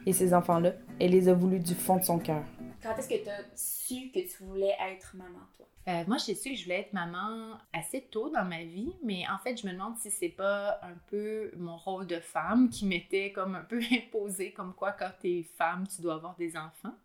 Et 0.08 0.14
ces 0.14 0.34
enfants-là, 0.34 0.72
elle 1.00 1.12
les 1.12 1.30
a 1.30 1.36
voulus 1.36 1.60
du 1.60 1.76
fond 1.76 1.98
de 1.98 2.04
son 2.04 2.18
cœur. 2.18 2.44
Quand 2.82 2.98
est-ce 2.98 3.10
que 3.10 3.24
tu 3.24 3.30
as 3.30 3.44
su 3.54 4.10
que 4.12 4.28
tu 4.28 4.46
voulais 4.46 4.74
être 4.92 5.16
maman? 5.16 5.46
Euh, 5.88 6.04
moi, 6.06 6.18
j'ai 6.18 6.36
su 6.36 6.50
que 6.50 6.56
je 6.56 6.64
voulais 6.64 6.82
être 6.82 6.92
maman 6.92 7.58
assez 7.72 8.02
tôt 8.02 8.30
dans 8.30 8.44
ma 8.44 8.64
vie, 8.64 8.94
mais 9.04 9.24
en 9.30 9.38
fait, 9.38 9.56
je 9.56 9.66
me 9.66 9.72
demande 9.72 9.98
si 9.98 10.12
c'est 10.12 10.28
pas 10.28 10.80
un 10.84 10.96
peu 11.08 11.52
mon 11.56 11.78
rôle 11.78 12.06
de 12.08 12.20
femme 12.20 12.70
qui 12.70 12.86
m'était 12.86 13.32
comme 13.32 13.56
un 13.56 13.64
peu 13.64 13.80
imposé, 13.92 14.52
comme 14.52 14.74
quoi 14.74 14.92
quand 14.92 15.12
t'es 15.22 15.44
femme, 15.58 15.88
tu 15.88 16.02
dois 16.02 16.16
avoir 16.16 16.36
des 16.36 16.58
enfants. 16.58 16.96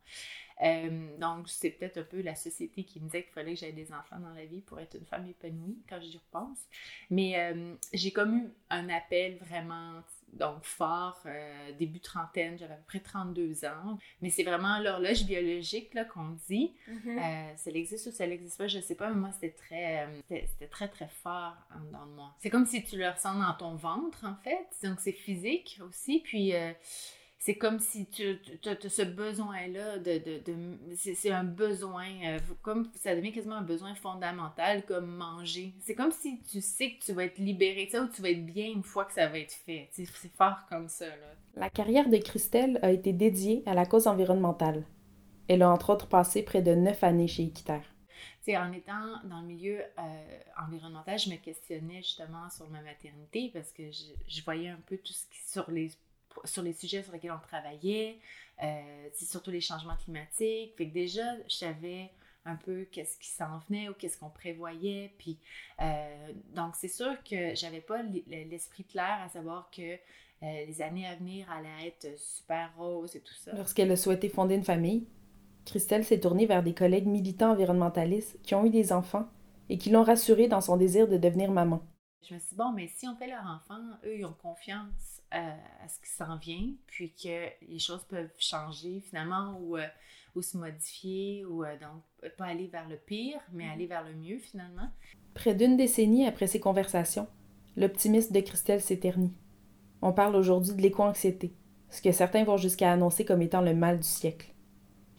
Euh, 0.63 1.17
donc, 1.19 1.49
c'est 1.49 1.71
peut-être 1.71 1.99
un 1.99 2.05
peu 2.05 2.23
la 2.23 2.35
société 2.35 2.85
qui 2.85 3.01
me 3.01 3.07
disait 3.07 3.23
qu'il 3.23 3.33
fallait 3.33 3.55
que 3.55 3.61
j'aie 3.61 3.73
des 3.73 3.93
enfants 3.93 4.19
dans 4.19 4.33
la 4.35 4.45
vie 4.47 4.61
pour 4.61 4.81
être 4.81 4.97
une 4.97 5.07
femme 5.07 5.27
épanouie 5.27 5.79
quand 5.89 6.01
j'y 6.01 6.19
repense. 6.19 6.59
Mais 7.11 7.39
euh, 7.39 7.75
j'ai 7.93 8.11
comme 8.11 8.35
eu 8.37 8.51
un 8.71 8.89
appel 8.89 9.39
vraiment 9.39 10.03
donc 10.33 10.65
fort, 10.65 11.21
euh, 11.27 11.73
début 11.79 12.01
trentaine, 12.01 12.59
j'avais 12.59 12.75
à 12.75 12.77
peu 12.77 12.85
près 12.87 13.01
32 13.01 13.65
ans. 13.65 13.99
Mais 14.21 14.31
c'est 14.31 14.43
vraiment 14.43 14.79
l'horloge 14.79 15.25
biologique 15.25 15.93
là, 15.95 16.05
qu'on 16.05 16.37
dit. 16.49 16.73
Mm-hmm. 16.89 17.57
ça 17.57 17.71
existe 17.71 18.07
ou 18.07 18.11
ça 18.11 18.27
n'existe 18.27 18.59
pas, 18.59 18.67
je 18.67 18.81
sais 18.81 18.95
pas, 18.95 19.11
mais 19.11 19.17
moi, 19.17 19.31
c'était 19.33 19.55
très, 19.55 20.09
c'était 20.29 20.69
très, 20.69 20.89
très 20.89 21.09
fort 21.09 21.57
dans 21.93 22.07
moi. 22.07 22.35
C'est 22.39 22.51
comme 22.51 22.67
si 22.67 22.83
tu 22.83 22.97
le 22.97 23.09
ressens 23.09 23.39
dans 23.39 23.55
ton 23.55 23.75
ventre, 23.75 24.25
en 24.25 24.37
fait. 24.43 24.67
Donc, 24.87 25.01
c'est 25.01 25.13
physique 25.13 25.81
aussi. 25.87 26.21
Puis, 26.21 26.55
c'est 27.45 27.57
comme 27.57 27.81
si 27.81 28.07
tu, 28.07 28.39
as 28.67 28.89
ce 28.89 29.03
besoin-là 29.03 29.99
de, 29.99 30.23
c'est 30.95 31.33
un 31.33 31.43
besoin, 31.43 32.07
euh, 32.25 32.39
comme 32.63 32.89
ça 32.95 33.17
devient 33.17 33.33
quasiment 33.33 33.57
un 33.57 33.63
besoin 33.63 33.97
fondamental 33.97 34.85
comme 34.87 35.07
manger. 35.07 35.75
C'est 35.81 35.97
comme 35.97 36.13
si 36.13 36.41
tu 36.43 36.61
sais 36.61 36.93
que 36.93 37.05
tu 37.05 37.13
vas 37.13 37.25
être 37.25 37.39
libéré, 37.39 37.87
tu 37.87 37.91
sais, 37.93 37.99
ou 37.99 38.07
tu 38.07 38.23
vas 38.23 38.31
être 38.31 38.47
bien 38.47 38.71
une 38.71 38.85
fois 38.85 39.07
que 39.07 39.13
ça 39.13 39.27
va 39.27 39.41
être 39.41 39.55
fait. 39.55 39.89
C'est 39.91 40.07
fort 40.37 40.67
comme 40.69 40.87
ça. 40.87 41.09
Là. 41.09 41.35
La 41.57 41.69
carrière 41.69 42.09
de 42.09 42.17
Christelle 42.19 42.79
a 42.81 42.93
été 42.93 43.13
dédiée 43.13 43.65
à 43.67 43.75
la 43.75 43.87
cause 43.87 44.07
environnementale. 44.07 44.85
Elle 45.49 45.63
a 45.63 45.71
entre 45.71 45.91
autres 45.91 46.07
passé 46.07 46.45
près 46.45 46.63
de 46.63 46.77
neuf 46.77 47.03
années 47.03 47.27
chez 47.27 47.43
Équiterre. 47.43 47.93
en 48.51 48.73
étant 48.73 49.21
dans 49.25 49.41
le 49.41 49.49
milieu 49.49 49.81
euh, 49.81 50.39
environnemental, 50.65 51.19
je 51.19 51.29
me 51.29 51.37
questionnais 51.39 52.03
justement 52.03 52.49
sur 52.51 52.71
ma 52.71 52.83
maternité 52.83 53.51
parce 53.53 53.73
que 53.73 53.91
je, 53.91 54.05
je 54.29 54.45
voyais 54.45 54.69
un 54.69 54.81
peu 54.87 54.97
tout 54.97 55.13
ce 55.13 55.27
qui 55.27 55.51
sur 55.51 55.69
les 55.69 55.91
sur 56.45 56.63
les 56.63 56.73
sujets 56.73 57.03
sur 57.03 57.13
lesquels 57.13 57.33
on 57.33 57.47
travaillait, 57.47 58.19
euh, 58.63 59.09
surtout 59.15 59.51
les 59.51 59.61
changements 59.61 59.97
climatiques. 59.97 60.75
Fait 60.77 60.89
que 60.89 60.93
déjà, 60.93 61.37
je 61.49 61.57
savais 61.57 62.11
un 62.45 62.57
peu 62.57 62.87
qu'est-ce 62.91 63.19
qui 63.19 63.29
s'en 63.29 63.59
venait 63.69 63.89
ou 63.89 63.95
qu'est-ce 63.95 64.19
qu'on 64.19 64.31
prévoyait. 64.31 65.13
Puis, 65.19 65.39
euh, 65.81 66.33
donc, 66.55 66.75
c'est 66.77 66.89
sûr 66.89 67.15
que 67.23 67.55
j'avais 67.55 67.81
pas 67.81 68.03
l'esprit 68.27 68.85
clair 68.85 69.19
à 69.25 69.29
savoir 69.29 69.71
que 69.71 69.83
euh, 69.83 69.97
les 70.67 70.83
années 70.83 71.07
à 71.07 71.15
venir 71.15 71.51
allaient 71.51 71.89
être 71.89 72.19
super 72.19 72.73
roses 72.77 73.15
et 73.15 73.21
tout 73.21 73.35
ça. 73.35 73.53
Lorsqu'elle 73.55 73.93
a 73.93 73.97
souhaité 73.97 74.29
fonder 74.29 74.57
une 74.57 74.65
famille, 74.65 75.07
Christelle 75.65 76.05
s'est 76.05 76.19
tournée 76.19 76.47
vers 76.47 76.63
des 76.63 76.75
collègues 76.75 77.07
militants 77.07 77.53
environnementalistes 77.53 78.41
qui 78.43 78.55
ont 78.55 78.67
eu 78.67 78.71
des 78.71 78.93
enfants 78.93 79.29
et 79.69 79.79
qui 79.79 79.91
l'ont 79.91 80.03
rassurée 80.03 80.49
dans 80.49 80.61
son 80.61 80.77
désir 80.77 81.07
de 81.07 81.17
devenir 81.17 81.53
maman. 81.53 81.81
Je 82.29 82.35
me 82.35 82.39
suis 82.41 82.51
dit, 82.51 82.55
bon, 82.57 82.73
mais 82.73 82.89
si 82.89 83.07
on 83.07 83.17
fait 83.17 83.29
leur 83.29 83.45
enfant, 83.47 83.81
eux, 84.05 84.19
ils 84.19 84.25
ont 84.25 84.35
confiance 84.35 85.12
à, 85.33 85.89
ce 85.89 85.99
qui 86.01 86.11
s'en 86.15 86.37
vient, 86.37 86.71
puis 86.87 87.13
que 87.13 87.47
les 87.69 87.79
choses 87.79 88.05
peuvent 88.09 88.31
changer 88.39 89.01
finalement 89.01 89.59
ou, 89.61 89.77
euh, 89.77 89.87
ou 90.35 90.43
se 90.43 90.57
modifier, 90.57 91.45
ou 91.45 91.65
euh, 91.65 91.75
donc 91.79 92.31
pas 92.37 92.47
aller 92.47 92.67
vers 92.67 92.89
le 92.89 92.97
pire, 92.97 93.41
mais 93.53 93.69
aller 93.69 93.87
vers 93.87 94.05
le 94.05 94.15
mieux 94.15 94.39
finalement. 94.39 94.89
Près 95.35 95.55
d'une 95.55 95.77
décennie 95.77 96.27
après 96.27 96.47
ces 96.47 96.61
conversations, 96.61 97.27
l'optimisme 97.77 98.35
de 98.35 98.41
Christelle 98.41 98.81
s'éternit. 98.81 99.33
On 100.03 100.13
parle 100.13 100.37
aujourd'hui 100.37 100.75
de 100.75 100.83
l'éco-anxiété, 100.83 101.55
ce 101.89 102.03
que 102.03 102.13
certains 102.13 102.45
vont 102.45 102.57
jusqu'à 102.57 102.93
annoncer 102.93 103.25
comme 103.25 103.43
étant 103.43 103.63
le 103.63 103.75
mal 103.75 103.99
du 103.99 104.09
siècle. 104.09 104.53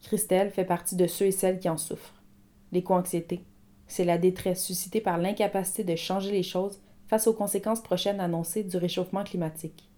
Christelle 0.04 0.52
fait 0.52 0.66
partie 0.66 0.96
de 0.96 1.08
ceux 1.08 1.28
et 1.28 1.32
celles 1.32 1.60
qui 1.60 1.70
en 1.70 1.78
souffrent. 1.78 2.22
L'éco-anxiété, 2.72 3.46
c'est 3.88 4.06
la 4.06 4.18
détresse 4.18 4.64
suscitée 4.64 5.02
par 5.02 5.18
l'incapacité 5.18 5.84
de 5.84 5.96
changer 5.96 6.32
les 6.32 6.44
choses 6.44 6.82
face 7.08 7.28
aux 7.28 7.34
conséquences 7.34 7.82
prochaines 7.82 8.20
annoncées 8.20 8.64
du 8.64 8.78
réchauffement 8.78 9.24
climatique 9.24 9.90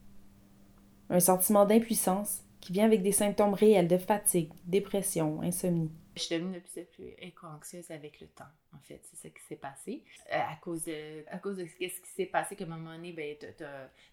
un 1.09 1.19
sentiment 1.19 1.65
d'impuissance 1.65 2.41
qui 2.62 2.74
vient 2.74 2.85
avec 2.85 3.03
des 3.03 3.12
symptômes 3.12 3.53
réels 3.53 3.88
de 3.88 3.97
fatigue, 3.97 4.51
dépression, 4.65 5.41
insomnie. 5.41 5.91
Je 6.15 6.21
suis 6.21 6.35
devenue 6.35 6.55
de 6.55 6.59
plus 6.59 6.81
en 6.81 6.85
plus 6.85 7.13
éco-anxieuse 7.19 7.91
avec 7.91 8.21
le 8.21 8.27
temps, 8.27 8.45
en 8.74 8.79
fait. 8.79 9.01
C'est 9.03 9.17
ça 9.17 9.29
qui 9.29 9.43
s'est 9.47 9.57
passé. 9.57 10.03
Euh, 10.31 10.35
à 10.35 10.55
cause 10.55 10.85
de, 10.85 11.25
à 11.29 11.38
cause 11.38 11.57
de 11.57 11.65
ce 11.65 11.75
qui 11.75 11.89
s'est 12.15 12.25
passé, 12.25 12.55
qu'à 12.55 12.63
un 12.63 12.67
moment 12.67 12.95
donné, 12.95 13.12
ben, 13.12 13.35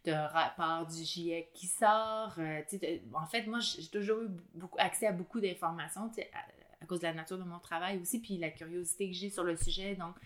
t'as 0.03 0.25
un 0.25 0.27
rapport 0.27 0.87
du 0.87 1.03
GIEC 1.03 1.53
qui 1.55 1.67
sort. 1.67 2.35
Euh, 2.39 2.61
en 3.15 3.27
fait, 3.27 3.47
moi, 3.47 3.61
j'ai 3.61 3.87
toujours 3.87 4.21
eu 4.23 4.29
beaucoup, 4.55 4.79
accès 4.81 5.07
à 5.07 5.13
beaucoup 5.13 5.41
d'informations, 5.41 6.11
à, 6.35 6.83
à, 6.83 6.87
cause 6.87 7.01
de 7.01 7.07
la 7.07 7.15
nature 7.15 7.39
de 7.39 7.45
mon 7.45 7.61
travail 7.61 8.01
aussi, 8.01 8.21
puis 8.21 8.37
la 8.37 8.51
curiosité 8.51 9.09
que 9.09 9.15
j'ai 9.15 9.31
sur 9.31 9.45
le 9.45 9.57
sujet. 9.57 9.95
Donc, 9.95 10.17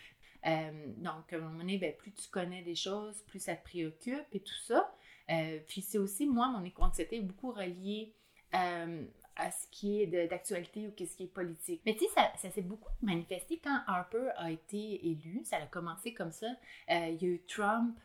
euh, 0.47 0.71
donc 0.97 1.33
à 1.33 1.37
un 1.37 1.41
moment 1.41 1.59
donné, 1.59 1.79
ben, 1.79 1.95
plus 1.95 2.13
tu 2.13 2.29
connais 2.31 2.63
des 2.63 2.75
choses, 2.75 3.23
plus 3.27 3.41
ça 3.41 3.55
te 3.55 3.65
préoccupe 3.65 4.27
et 4.33 4.41
tout 4.41 4.59
ça. 4.67 4.93
Euh, 5.31 5.59
puis 5.67 5.83
c'est 5.83 5.99
aussi, 5.99 6.27
moi, 6.27 6.49
mon 6.49 6.65
éco-anxiété 6.65 7.17
est 7.17 7.23
beaucoup 7.23 7.53
reliée 7.53 8.15
euh, 8.55 9.05
à 9.37 9.51
ce 9.51 9.67
qui 9.71 10.01
est 10.01 10.07
d'actualité 10.29 10.89
ou 10.89 10.93
ce 10.97 11.17
qui 11.17 11.25
est 11.25 11.33
politique. 11.33 11.83
Mais 11.85 11.95
tu 11.95 12.05
sais, 12.05 12.11
ça, 12.15 12.51
s'est 12.51 12.63
beaucoup 12.63 12.91
manifesté 13.03 13.61
quand 13.63 13.81
Harper 13.87 14.31
a 14.37 14.51
été 14.51 15.07
élu. 15.07 15.43
Ça 15.45 15.57
a 15.57 15.67
commencé 15.67 16.15
comme 16.15 16.33
ça. 16.33 16.47
Euh, 16.91 17.09
il 17.09 17.23
y 17.23 17.27
a 17.27 17.35
eu 17.35 17.43
Trump 17.47 17.97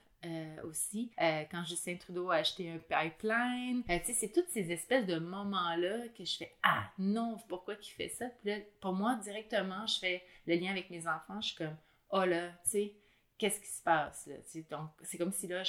aussi, 0.64 1.12
quand 1.18 1.64
Justin 1.64 1.96
Trudeau 1.96 2.30
a 2.30 2.36
acheté 2.36 2.70
un 2.70 2.78
pipeline. 2.78 3.84
tu 3.88 4.06
sais, 4.06 4.14
c'est 4.14 4.32
toutes 4.32 4.50
ces 4.50 4.72
espèces 4.72 5.08
de 5.08 5.18
moments-là 5.18 6.10
que 6.10 6.24
je 6.24 6.38
fais 6.38 6.56
Ah 6.62 6.92
non, 7.00 7.38
pourquoi 7.48 7.76
qu'il 7.76 7.96
fait 7.96 8.10
ça? 8.10 8.28
Puis 8.28 8.52
là, 8.52 8.58
pour 8.82 8.94
moi, 8.94 9.16
directement, 9.16 9.88
je 9.88 9.98
fais 9.98 10.24
le 10.46 10.54
lien 10.58 10.70
avec 10.70 10.92
mes 10.92 11.08
enfants. 11.08 11.42
Je 11.42 11.48
suis 11.48 11.58
comme 11.58 11.76
Oh 12.12 12.24
là, 12.24 12.50
tu 12.66 12.70
sais, 12.70 12.94
qu'est-ce 13.42 13.60
qui 13.60 13.70
se 13.70 13.82
passe 13.82 14.28
là, 14.28 14.36
c'est 14.46 15.18
comme 15.18 15.32
si 15.32 15.48
là 15.48 15.64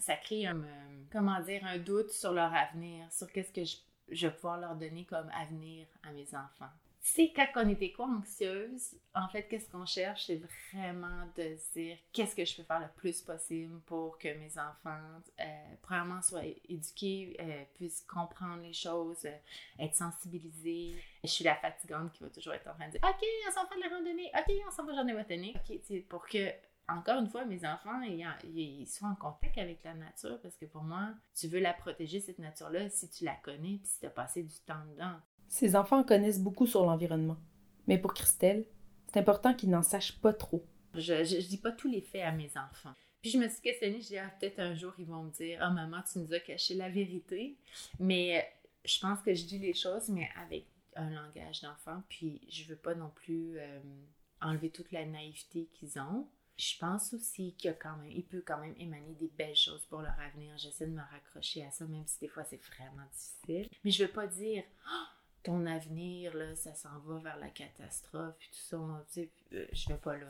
ça, 0.00 0.16
crée 0.16 0.46
un 0.46 0.60
comment 1.12 1.40
dire 1.40 1.64
un 1.64 1.78
doute 1.78 2.10
sur 2.10 2.32
leur 2.32 2.52
avenir 2.52 3.06
sur 3.12 3.30
qu'est-ce 3.30 3.52
que 3.52 3.64
je, 3.64 3.76
je, 4.08 4.26
vais 4.26 4.34
pouvoir 4.34 4.58
leur 4.58 4.74
donner 4.74 5.04
comme 5.04 5.30
avenir 5.40 5.86
à 6.02 6.10
mes 6.10 6.26
enfants 6.34 6.72
c'est 7.06 7.34
quand 7.36 7.46
on 7.56 7.68
est 7.68 7.82
éco-anxieuse, 7.82 8.96
en 9.14 9.28
fait, 9.28 9.42
qu'est-ce 9.42 9.70
qu'on 9.70 9.84
cherche? 9.84 10.24
C'est 10.24 10.40
vraiment 10.72 11.28
de 11.36 11.54
dire 11.74 11.98
qu'est-ce 12.14 12.34
que 12.34 12.46
je 12.46 12.56
peux 12.56 12.62
faire 12.62 12.80
le 12.80 12.88
plus 12.96 13.20
possible 13.20 13.78
pour 13.80 14.16
que 14.16 14.28
mes 14.28 14.50
enfants, 14.58 15.20
euh, 15.38 15.44
premièrement, 15.82 16.22
soient 16.22 16.46
éduqués, 16.66 17.36
euh, 17.40 17.62
puissent 17.74 18.00
comprendre 18.08 18.62
les 18.62 18.72
choses, 18.72 19.26
euh, 19.26 19.36
être 19.78 19.94
sensibilisés. 19.94 20.94
Je 21.22 21.28
suis 21.28 21.44
la 21.44 21.56
fatigante 21.56 22.10
qui 22.14 22.22
va 22.22 22.30
toujours 22.30 22.54
être 22.54 22.68
en 22.68 22.74
train 22.74 22.86
de 22.86 22.92
dire 22.92 23.00
OK, 23.04 23.22
on 23.48 23.52
s'en 23.52 23.66
va 23.66 23.76
de 23.76 23.80
la 23.82 23.88
randonnée, 23.94 24.30
OK, 24.34 24.54
on 24.66 24.70
s'en 24.70 24.86
va 24.86 24.94
journée 24.94 25.12
botanique. 25.12 25.58
OK, 25.68 26.02
pour 26.08 26.26
que 26.26 26.54
encore 26.88 27.20
une 27.20 27.28
fois, 27.28 27.44
mes 27.44 27.66
enfants, 27.66 28.00
ils, 28.02 28.86
soient 28.86 29.08
en 29.08 29.14
contact 29.14 29.58
avec 29.58 29.84
la 29.84 29.92
nature 29.92 30.40
parce 30.42 30.56
que 30.56 30.64
pour 30.64 30.82
moi, 30.82 31.10
tu 31.34 31.48
veux 31.48 31.60
la 31.60 31.74
protéger, 31.74 32.20
cette 32.20 32.38
nature-là, 32.38 32.88
si 32.88 33.10
tu 33.10 33.24
la 33.24 33.34
connais 33.36 33.76
puis 33.76 33.86
si 33.86 34.00
tu 34.00 34.06
as 34.06 34.10
passé 34.10 34.42
du 34.42 34.58
temps 34.66 34.84
dedans. 34.90 35.18
Ses 35.54 35.76
enfants 35.76 36.02
connaissent 36.02 36.40
beaucoup 36.40 36.66
sur 36.66 36.84
l'environnement. 36.84 37.36
Mais 37.86 37.96
pour 37.96 38.12
Christelle, 38.12 38.66
c'est 39.06 39.20
important 39.20 39.54
qu'ils 39.54 39.70
n'en 39.70 39.84
sachent 39.84 40.18
pas 40.18 40.32
trop. 40.32 40.66
Je, 40.94 41.12
ne 41.12 41.42
dis 41.42 41.58
pas 41.58 41.70
tous 41.70 41.88
les 41.88 42.00
faits 42.00 42.22
à 42.22 42.32
mes 42.32 42.50
enfants. 42.56 42.92
Puis 43.22 43.30
je 43.30 43.38
me 43.38 43.48
suis 43.48 43.60
questionnée, 43.60 44.00
je 44.00 44.06
dis, 44.08 44.18
ah, 44.18 44.34
peut-être 44.40 44.58
un 44.58 44.74
jour, 44.74 44.92
ils 44.98 45.06
vont 45.06 45.22
me 45.22 45.30
dire, 45.30 45.60
ah, 45.62 45.70
maman, 45.70 45.98
tu 46.10 46.18
nous 46.18 46.34
as 46.34 46.40
caché 46.40 46.74
la 46.74 46.88
vérité. 46.88 47.56
Mais 48.00 48.36
euh, 48.36 48.42
je 48.84 48.98
pense 48.98 49.20
que 49.20 49.32
je 49.32 49.44
dis 49.44 49.60
les 49.60 49.74
choses, 49.74 50.08
mais 50.08 50.28
avec 50.44 50.66
un 50.96 51.08
langage 51.10 51.60
d'enfant. 51.60 52.02
Puis 52.08 52.40
je 52.50 52.64
veux 52.64 52.74
pas 52.74 52.96
non 52.96 53.12
plus 53.14 53.56
euh, 53.56 53.78
enlever 54.40 54.70
toute 54.70 54.90
la 54.90 55.06
naïveté 55.06 55.68
qu'ils 55.72 56.00
ont. 56.00 56.26
Je 56.56 56.76
pense 56.80 57.14
aussi 57.14 57.54
qu'il 57.54 57.76
quand 57.80 57.96
même, 57.98 58.10
il 58.10 58.24
peut 58.24 58.42
quand 58.44 58.58
même 58.58 58.74
émaner 58.76 59.14
des 59.20 59.30
belles 59.38 59.54
choses 59.54 59.86
pour 59.86 60.00
leur 60.00 60.18
avenir. 60.18 60.58
J'essaie 60.58 60.86
de 60.86 60.92
me 60.92 61.02
raccrocher 61.12 61.64
à 61.64 61.70
ça, 61.70 61.84
même 61.84 62.08
si 62.08 62.18
des 62.18 62.28
fois 62.28 62.42
c'est 62.42 62.60
vraiment 62.74 63.06
difficile. 63.12 63.68
Mais 63.84 63.92
je 63.92 64.04
veux 64.04 64.10
pas 64.10 64.26
dire, 64.26 64.64
oh, 64.88 65.13
ton 65.44 65.66
avenir, 65.66 66.34
là, 66.34 66.56
ça 66.56 66.74
s'en 66.74 66.98
va 67.00 67.18
vers 67.18 67.36
la 67.36 67.50
catastrophe, 67.50 68.34
et 68.40 68.50
tout 68.50 68.62
ça, 68.62 68.76
euh, 68.76 69.66
je 69.72 69.88
vais 69.88 69.98
pas 69.98 70.16
là, 70.16 70.26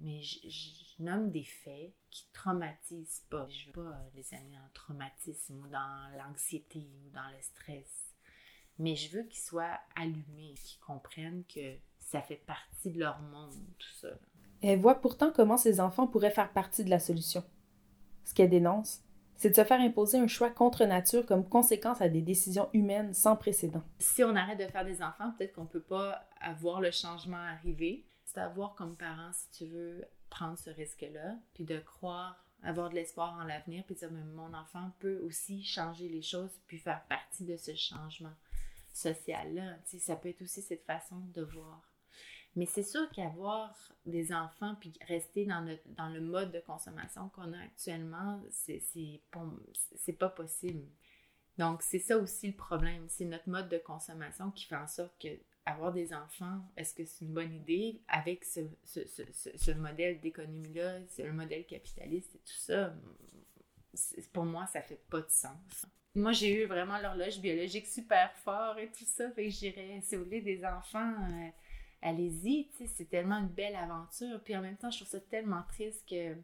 mais 0.00 0.20
je 0.22 1.02
nomme 1.02 1.30
des 1.30 1.44
faits 1.44 1.92
qui 2.10 2.26
traumatisent 2.32 3.24
pas. 3.30 3.48
Je 3.48 3.66
veux 3.66 3.72
pas 3.72 3.96
les 4.14 4.34
amener 4.34 4.56
le 4.56 4.72
traumatisme 4.74 5.54
ou 5.64 5.68
dans 5.68 6.18
l'anxiété 6.18 6.80
ou 6.80 7.10
dans 7.14 7.28
le 7.30 7.40
stress, 7.40 8.12
mais 8.78 8.96
je 8.96 9.16
veux 9.16 9.22
qu'ils 9.22 9.42
soient 9.42 9.78
allumés, 9.94 10.54
qu'ils 10.64 10.80
comprennent 10.80 11.44
que 11.44 11.76
ça 12.00 12.20
fait 12.20 12.42
partie 12.44 12.90
de 12.90 12.98
leur 12.98 13.20
monde, 13.20 13.54
tout 13.78 13.94
ça. 14.00 14.08
Elle 14.62 14.80
voit 14.80 15.00
pourtant 15.00 15.32
comment 15.32 15.56
ses 15.56 15.80
enfants 15.80 16.08
pourraient 16.08 16.30
faire 16.30 16.52
partie 16.52 16.84
de 16.84 16.90
la 16.90 16.98
solution. 16.98 17.44
Ce 18.24 18.34
qu'elle 18.34 18.50
dénonce, 18.50 19.02
c'est 19.40 19.48
de 19.48 19.54
se 19.54 19.64
faire 19.64 19.80
imposer 19.80 20.18
un 20.18 20.26
choix 20.26 20.50
contre 20.50 20.84
nature 20.84 21.24
comme 21.24 21.48
conséquence 21.48 22.02
à 22.02 22.10
des 22.10 22.20
décisions 22.20 22.68
humaines 22.74 23.14
sans 23.14 23.36
précédent. 23.36 23.82
Si 23.98 24.22
on 24.22 24.36
arrête 24.36 24.58
de 24.58 24.66
faire 24.66 24.84
des 24.84 25.02
enfants, 25.02 25.32
peut-être 25.32 25.54
qu'on 25.54 25.62
ne 25.62 25.68
peut 25.68 25.80
pas 25.80 26.28
avoir 26.42 26.82
le 26.82 26.90
changement 26.90 27.38
arriver. 27.38 28.04
C'est 28.26 28.38
à 28.38 28.52
comme 28.76 28.96
parent 28.96 29.30
si 29.32 29.50
tu 29.50 29.70
veux 29.70 30.04
prendre 30.28 30.58
ce 30.58 30.68
risque-là, 30.68 31.36
puis 31.54 31.64
de 31.64 31.78
croire, 31.78 32.44
avoir 32.62 32.90
de 32.90 32.96
l'espoir 32.96 33.34
en 33.40 33.44
l'avenir, 33.44 33.82
puis 33.84 33.94
de 33.94 34.00
dire, 34.00 34.12
mon 34.12 34.52
enfant 34.52 34.90
peut 34.98 35.20
aussi 35.24 35.64
changer 35.64 36.10
les 36.10 36.22
choses, 36.22 36.60
puis 36.66 36.76
faire 36.76 37.02
partie 37.08 37.44
de 37.44 37.56
ce 37.56 37.74
changement. 37.74 38.34
social-là. 38.92 39.78
Ça 39.86 40.16
peut 40.16 40.28
être 40.28 40.42
aussi 40.42 40.60
cette 40.60 40.84
façon 40.84 41.16
de 41.34 41.42
voir. 41.42 41.80
Mais 42.56 42.66
c'est 42.66 42.82
sûr 42.82 43.08
qu'avoir 43.10 43.76
des 44.06 44.32
enfants 44.32 44.74
puis 44.80 44.92
rester 45.06 45.46
dans, 45.46 45.64
dans 45.96 46.08
le 46.08 46.20
mode 46.20 46.50
de 46.52 46.60
consommation 46.60 47.28
qu'on 47.30 47.52
a 47.52 47.58
actuellement, 47.58 48.42
c'est 48.50 50.12
pas 50.18 50.28
possible. 50.28 50.84
Donc, 51.58 51.82
c'est 51.82 51.98
ça 51.98 52.16
aussi 52.18 52.48
le 52.48 52.56
problème. 52.56 53.04
C'est 53.08 53.24
notre 53.24 53.48
mode 53.48 53.68
de 53.68 53.78
consommation 53.78 54.50
qui 54.50 54.64
fait 54.64 54.76
en 54.76 54.86
sorte 54.86 55.12
que 55.20 55.28
avoir 55.66 55.92
des 55.92 56.12
enfants, 56.12 56.60
est-ce 56.76 56.94
que 56.94 57.04
c'est 57.04 57.24
une 57.24 57.34
bonne 57.34 57.52
idée 57.52 58.00
avec 58.08 58.44
ce, 58.44 58.60
ce, 58.84 59.06
ce, 59.06 59.22
ce 59.32 59.70
modèle 59.72 60.18
d'économie-là, 60.20 61.00
le 61.18 61.32
modèle 61.32 61.66
capitaliste 61.66 62.34
et 62.34 62.38
tout 62.38 62.56
ça? 62.56 62.94
Pour 64.32 64.44
moi, 64.44 64.66
ça 64.66 64.82
fait 64.82 65.00
pas 65.10 65.20
de 65.20 65.30
sens. 65.30 65.86
Moi, 66.14 66.32
j'ai 66.32 66.62
eu 66.62 66.66
vraiment 66.66 66.98
l'horloge 66.98 67.38
biologique 67.40 67.86
super 67.86 68.32
fort 68.38 68.78
et 68.78 68.90
tout 68.90 69.04
ça, 69.04 69.30
fait 69.30 69.44
que 69.44 69.50
j'irais, 69.50 70.00
si 70.02 70.16
vous 70.16 70.24
voulez, 70.24 70.40
des 70.40 70.64
enfants. 70.64 71.14
Euh, 71.30 71.48
allez-y, 72.02 72.68
c'est 72.86 73.08
tellement 73.08 73.38
une 73.38 73.48
belle 73.48 73.76
aventure. 73.76 74.40
Puis 74.42 74.56
en 74.56 74.62
même 74.62 74.76
temps, 74.76 74.90
je 74.90 74.98
trouve 74.98 75.08
ça 75.08 75.20
tellement 75.20 75.62
triste 75.68 76.08
que, 76.08 76.36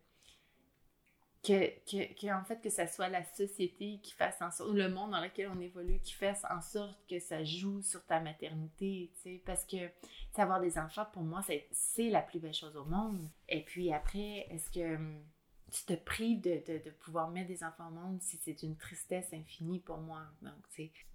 que, 1.47 2.33
en 2.33 2.45
fait, 2.45 2.61
que 2.61 2.71
ça 2.71 2.87
soit 2.87 3.09
la 3.09 3.25
société 3.25 4.01
qui 4.03 4.13
fasse 4.13 4.41
en 4.43 4.51
sorte, 4.51 4.73
le 4.73 4.89
monde 4.89 5.13
dans 5.13 5.21
lequel 5.21 5.49
on 5.55 5.61
évolue, 5.61 6.01
qui 6.01 6.15
fasse 6.15 6.45
en 6.51 6.61
sorte 6.61 6.99
que 7.09 7.21
ça 7.21 7.45
joue 7.45 7.83
sur 7.83 8.05
ta 8.05 8.21
maternité, 8.21 9.13
parce 9.45 9.65
que, 9.65 9.91
avoir 10.37 10.61
des 10.61 10.77
enfants, 10.77 11.07
pour 11.13 11.23
moi, 11.23 11.43
c'est 11.71 12.11
la 12.11 12.21
plus 12.21 12.41
belle 12.41 12.55
chose 12.55 12.77
au 12.77 12.85
monde. 12.85 13.31
Et 13.49 13.63
puis 13.63 13.93
après, 13.93 14.47
est-ce 14.51 14.71
que 14.71 14.99
tu 15.73 15.85
te 15.85 15.95
prives 15.95 16.41
de, 16.41 16.63
de, 16.67 16.91
pouvoir 16.91 17.31
mettre 17.31 17.49
des 17.49 17.65
enfants 17.65 17.89
au 17.89 17.91
monde 17.91 18.23
si 18.23 18.39
c'est 18.43 18.63
une 18.63 18.77
tristesse 18.77 19.33
infinie 19.33 19.81
pour 19.81 19.99
moi. 19.99 20.23
Donc, 20.43 20.55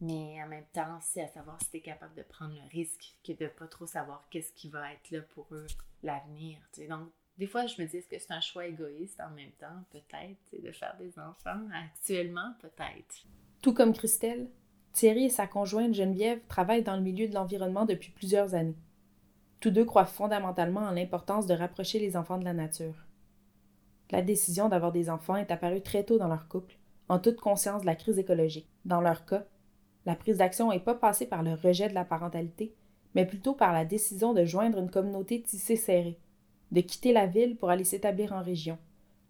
mais 0.01 0.43
en 0.43 0.47
même 0.47 0.65
temps, 0.73 0.99
c'est 1.01 1.23
à 1.23 1.27
savoir 1.27 1.57
si 1.61 1.69
tu 1.69 1.77
es 1.77 1.81
capable 1.81 2.15
de 2.15 2.23
prendre 2.23 2.53
le 2.53 2.69
risque 2.69 3.15
que 3.23 3.31
de 3.31 3.47
pas 3.47 3.67
trop 3.67 3.87
savoir 3.87 4.27
qu'est-ce 4.29 4.51
qui 4.53 4.69
va 4.69 4.91
être 4.91 5.09
là 5.11 5.21
pour 5.33 5.47
eux, 5.51 5.67
l'avenir. 6.03 6.59
Donc, 6.89 7.09
des 7.37 7.47
fois, 7.47 7.65
je 7.65 7.81
me 7.81 7.87
dis, 7.87 8.01
que 8.01 8.19
c'est 8.19 8.31
un 8.31 8.41
choix 8.41 8.67
égoïste 8.67 9.19
en 9.21 9.31
même 9.31 9.51
temps? 9.51 9.83
Peut-être, 9.89 10.61
de 10.61 10.71
faire 10.71 10.95
des 10.99 11.17
enfants. 11.17 11.61
Actuellement, 11.73 12.53
peut-être. 12.59 13.25
Tout 13.61 13.73
comme 13.73 13.93
Christelle, 13.93 14.49
Thierry 14.91 15.25
et 15.25 15.29
sa 15.29 15.47
conjointe 15.47 15.93
Geneviève 15.93 16.41
travaillent 16.47 16.83
dans 16.83 16.97
le 16.97 17.01
milieu 17.01 17.27
de 17.27 17.33
l'environnement 17.33 17.85
depuis 17.85 18.11
plusieurs 18.11 18.53
années. 18.53 18.77
Tous 19.61 19.71
deux 19.71 19.85
croient 19.85 20.05
fondamentalement 20.05 20.81
en 20.81 20.91
l'importance 20.91 21.47
de 21.47 21.53
rapprocher 21.53 21.99
les 21.99 22.17
enfants 22.17 22.37
de 22.37 22.43
la 22.43 22.53
nature. 22.53 22.95
La 24.11 24.21
décision 24.21 24.67
d'avoir 24.67 24.91
des 24.91 25.09
enfants 25.09 25.37
est 25.37 25.51
apparue 25.51 25.81
très 25.81 26.03
tôt 26.03 26.17
dans 26.17 26.27
leur 26.27 26.49
couple, 26.49 26.75
en 27.07 27.17
toute 27.17 27.39
conscience 27.39 27.81
de 27.81 27.85
la 27.85 27.95
crise 27.95 28.19
écologique. 28.19 28.67
Dans 28.83 28.99
leur 28.99 29.25
cas, 29.25 29.45
la 30.05 30.15
prise 30.15 30.37
d'action 30.37 30.69
n'est 30.69 30.81
pas 30.81 30.95
passée 30.95 31.25
par 31.25 31.43
le 31.43 31.53
rejet 31.53 31.87
de 31.87 31.93
la 31.93 32.03
parentalité, 32.03 32.75
mais 33.15 33.25
plutôt 33.25 33.53
par 33.53 33.71
la 33.71 33.85
décision 33.85 34.33
de 34.33 34.43
joindre 34.43 34.79
une 34.79 34.89
communauté 34.89 35.41
tissée 35.41 35.77
serrée, 35.77 36.19
de 36.71 36.81
quitter 36.81 37.13
la 37.13 37.25
ville 37.25 37.55
pour 37.55 37.69
aller 37.69 37.85
s'établir 37.85 38.33
en 38.33 38.43
région, 38.43 38.77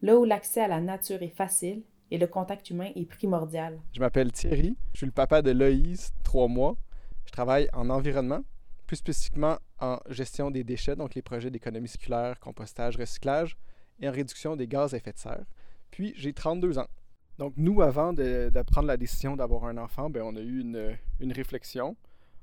là 0.02 0.18
où 0.18 0.26
l'accès 0.26 0.62
à 0.62 0.68
la 0.68 0.82
nature 0.82 1.22
est 1.22 1.36
facile 1.36 1.84
et 2.10 2.18
le 2.18 2.26
contact 2.26 2.72
humain 2.72 2.90
est 2.96 3.06
primordial. 3.06 3.80
Je 3.94 4.00
m'appelle 4.00 4.32
Thierry, 4.32 4.76
je 4.94 4.98
suis 4.98 5.06
le 5.06 5.12
papa 5.12 5.44
de 5.44 5.52
Loïse, 5.52 6.12
trois 6.24 6.48
mois. 6.48 6.76
Je 7.26 7.32
travaille 7.32 7.70
en 7.74 7.90
environnement, 7.92 8.42
plus 8.88 8.98
spécifiquement 8.98 9.58
en 9.80 10.00
gestion 10.10 10.50
des 10.50 10.64
déchets, 10.64 10.96
donc 10.96 11.14
les 11.14 11.22
projets 11.22 11.52
d'économie 11.52 11.88
circulaire, 11.88 12.40
compostage, 12.40 12.98
recyclage 12.98 13.56
et 14.02 14.10
en 14.10 14.12
réduction 14.12 14.56
des 14.56 14.68
gaz 14.68 14.94
à 14.94 14.98
effet 14.98 15.14
de 15.14 15.18
serre. 15.18 15.46
Puis 15.92 16.14
j'ai 16.16 16.34
32 16.34 16.80
ans. 16.80 16.88
Donc 17.38 17.54
nous, 17.58 17.82
avant 17.82 18.14
de, 18.14 18.52
prendre 18.68 18.88
la 18.88 18.98
décision 18.98 19.36
d'avoir 19.36 19.66
un 19.66 19.78
enfant, 19.78 20.10
ben, 20.10 20.22
on 20.24 20.36
a 20.36 20.42
eu 20.42 20.62
une, 20.62 20.98
une 21.20 21.32
réflexion. 21.32 21.96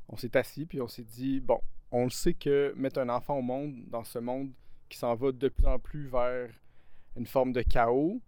On 0.08 0.16
s'est 0.16 0.36
assis 0.36 0.66
puis 0.66 0.80
on 0.80 0.88
s'est 0.88 1.04
dit, 1.04 1.40
bon, 1.40 1.60
on 1.90 2.04
le 2.04 2.10
sait 2.10 2.34
que 2.34 2.72
mettre 2.76 3.00
un 3.00 3.08
enfant 3.08 3.36
au 3.36 3.42
monde, 3.42 3.74
dans 3.88 4.04
ce 4.04 4.18
monde 4.18 4.50
qui 4.88 4.98
s'en 4.98 5.14
va 5.14 5.32
de 5.32 5.48
plus 5.48 5.66
en 5.66 5.78
plus 5.78 6.06
vers 6.06 6.48
une 7.16 7.26
forme 7.26 7.52
de 7.52 7.62
chaos, 7.62 8.20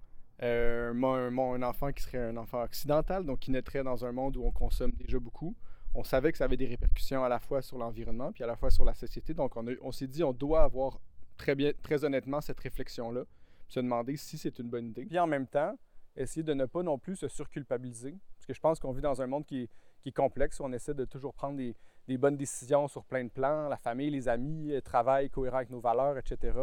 euh, 0.42 0.92
un, 0.92 1.38
un, 1.38 1.62
enfant 1.62 1.92
qui 1.92 2.02
serait 2.02 2.18
un 2.18 2.36
enfant 2.36 2.62
occidental, 2.62 3.24
donc 3.24 3.40
qui 3.40 3.50
naîtrait 3.50 3.82
dans 3.82 4.04
un 4.04 4.12
monde 4.12 4.36
où 4.36 4.44
on 4.44 4.52
consomme 4.52 4.92
déjà 4.92 5.18
beaucoup, 5.18 5.54
on 5.94 6.04
savait 6.04 6.32
que 6.32 6.38
ça 6.38 6.44
avait 6.44 6.56
des 6.56 6.66
répercussions 6.66 7.24
à 7.24 7.28
la 7.28 7.40
fois 7.40 7.62
sur 7.62 7.78
l'environnement 7.78 8.32
puis 8.32 8.44
à 8.44 8.46
la 8.46 8.56
fois 8.56 8.70
sur 8.70 8.84
la 8.84 8.94
société. 8.94 9.34
Donc 9.34 9.56
on, 9.56 9.64
on 9.82 9.92
s'est 9.92 10.06
dit 10.06 10.22
on 10.22 10.32
doit 10.32 10.62
avoir 10.62 11.00
très, 11.40 11.54
bien, 11.54 11.72
très 11.82 12.04
honnêtement 12.04 12.40
cette 12.40 12.60
réflexion-là, 12.60 13.24
se 13.66 13.80
demander 13.80 14.16
si 14.16 14.36
c'est 14.36 14.58
une 14.58 14.68
bonne 14.68 14.88
idée. 14.88 15.06
Puis 15.06 15.18
en 15.18 15.26
même 15.26 15.46
temps, 15.46 15.74
essayer 16.16 16.42
de 16.42 16.52
ne 16.52 16.66
pas 16.66 16.82
non 16.82 16.98
plus 16.98 17.16
se 17.16 17.28
surculpabiliser, 17.28 18.14
parce 18.36 18.46
que 18.46 18.52
je 18.52 18.60
pense 18.60 18.78
qu'on 18.78 18.92
vit 18.92 19.00
dans 19.00 19.22
un 19.22 19.26
monde 19.26 19.46
qui 19.46 19.68
est, 20.04 20.12
complexe, 20.12 20.60
où 20.60 20.64
on 20.64 20.72
essaie 20.72 20.92
de 20.92 21.04
toujours 21.04 21.32
prendre 21.32 21.56
des, 21.56 21.74
bonnes 22.18 22.36
décisions 22.36 22.88
sur 22.88 23.04
plein 23.04 23.24
de 23.24 23.30
plans, 23.30 23.68
la 23.68 23.76
famille, 23.76 24.10
les 24.10 24.28
amis, 24.28 24.72
le 24.72 24.82
travail 24.82 25.30
cohérent 25.30 25.58
avec 25.58 25.70
nos 25.70 25.80
valeurs, 25.80 26.18
etc. 26.18 26.58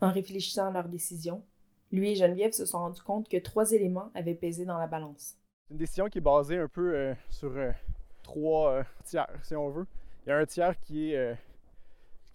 En 0.00 0.12
réfléchissant 0.12 0.66
à 0.66 0.72
leurs 0.72 0.88
décisions, 0.88 1.44
lui 1.92 2.10
et 2.10 2.14
Geneviève 2.16 2.52
se 2.52 2.66
sont 2.66 2.78
rendus 2.78 3.02
compte 3.02 3.28
que 3.28 3.36
trois 3.38 3.70
éléments 3.72 4.10
avaient 4.14 4.34
pesé 4.34 4.64
dans 4.64 4.76
la 4.76 4.88
balance. 4.88 5.36
C'est 5.66 5.74
une 5.74 5.78
décision 5.78 6.08
qui 6.08 6.18
est 6.18 6.22
basée 6.22 6.58
un 6.58 6.68
peu 6.68 6.94
euh, 6.94 7.14
sur 7.30 7.56
euh, 7.56 7.70
trois 8.22 8.72
euh, 8.72 8.82
tiers, 9.04 9.28
si 9.42 9.54
on 9.54 9.70
veut. 9.70 9.86
Il 10.26 10.30
y 10.30 10.32
a 10.32 10.38
un 10.38 10.46
tiers 10.46 10.78
qui 10.80 11.12
est 11.12 11.38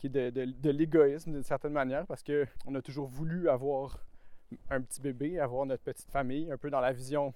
de, 0.09 0.69
l'égoïsme 0.69 1.31
d'une 1.31 1.43
certaine 1.43 1.73
manière 1.73 2.05
parce 2.05 2.23
qu'on 2.23 2.75
a 2.75 2.81
toujours 2.81 3.07
voulu 3.07 3.49
avoir 3.49 3.99
un 4.69 4.81
petit 4.81 5.01
bébé, 5.01 5.39
avoir 5.39 5.65
notre 5.65 5.83
petite 5.83 6.09
famille, 6.11 6.51
un 6.51 6.57
peu 6.57 6.69
dans 6.69 6.79
la 6.79 6.93
vision 6.93 7.33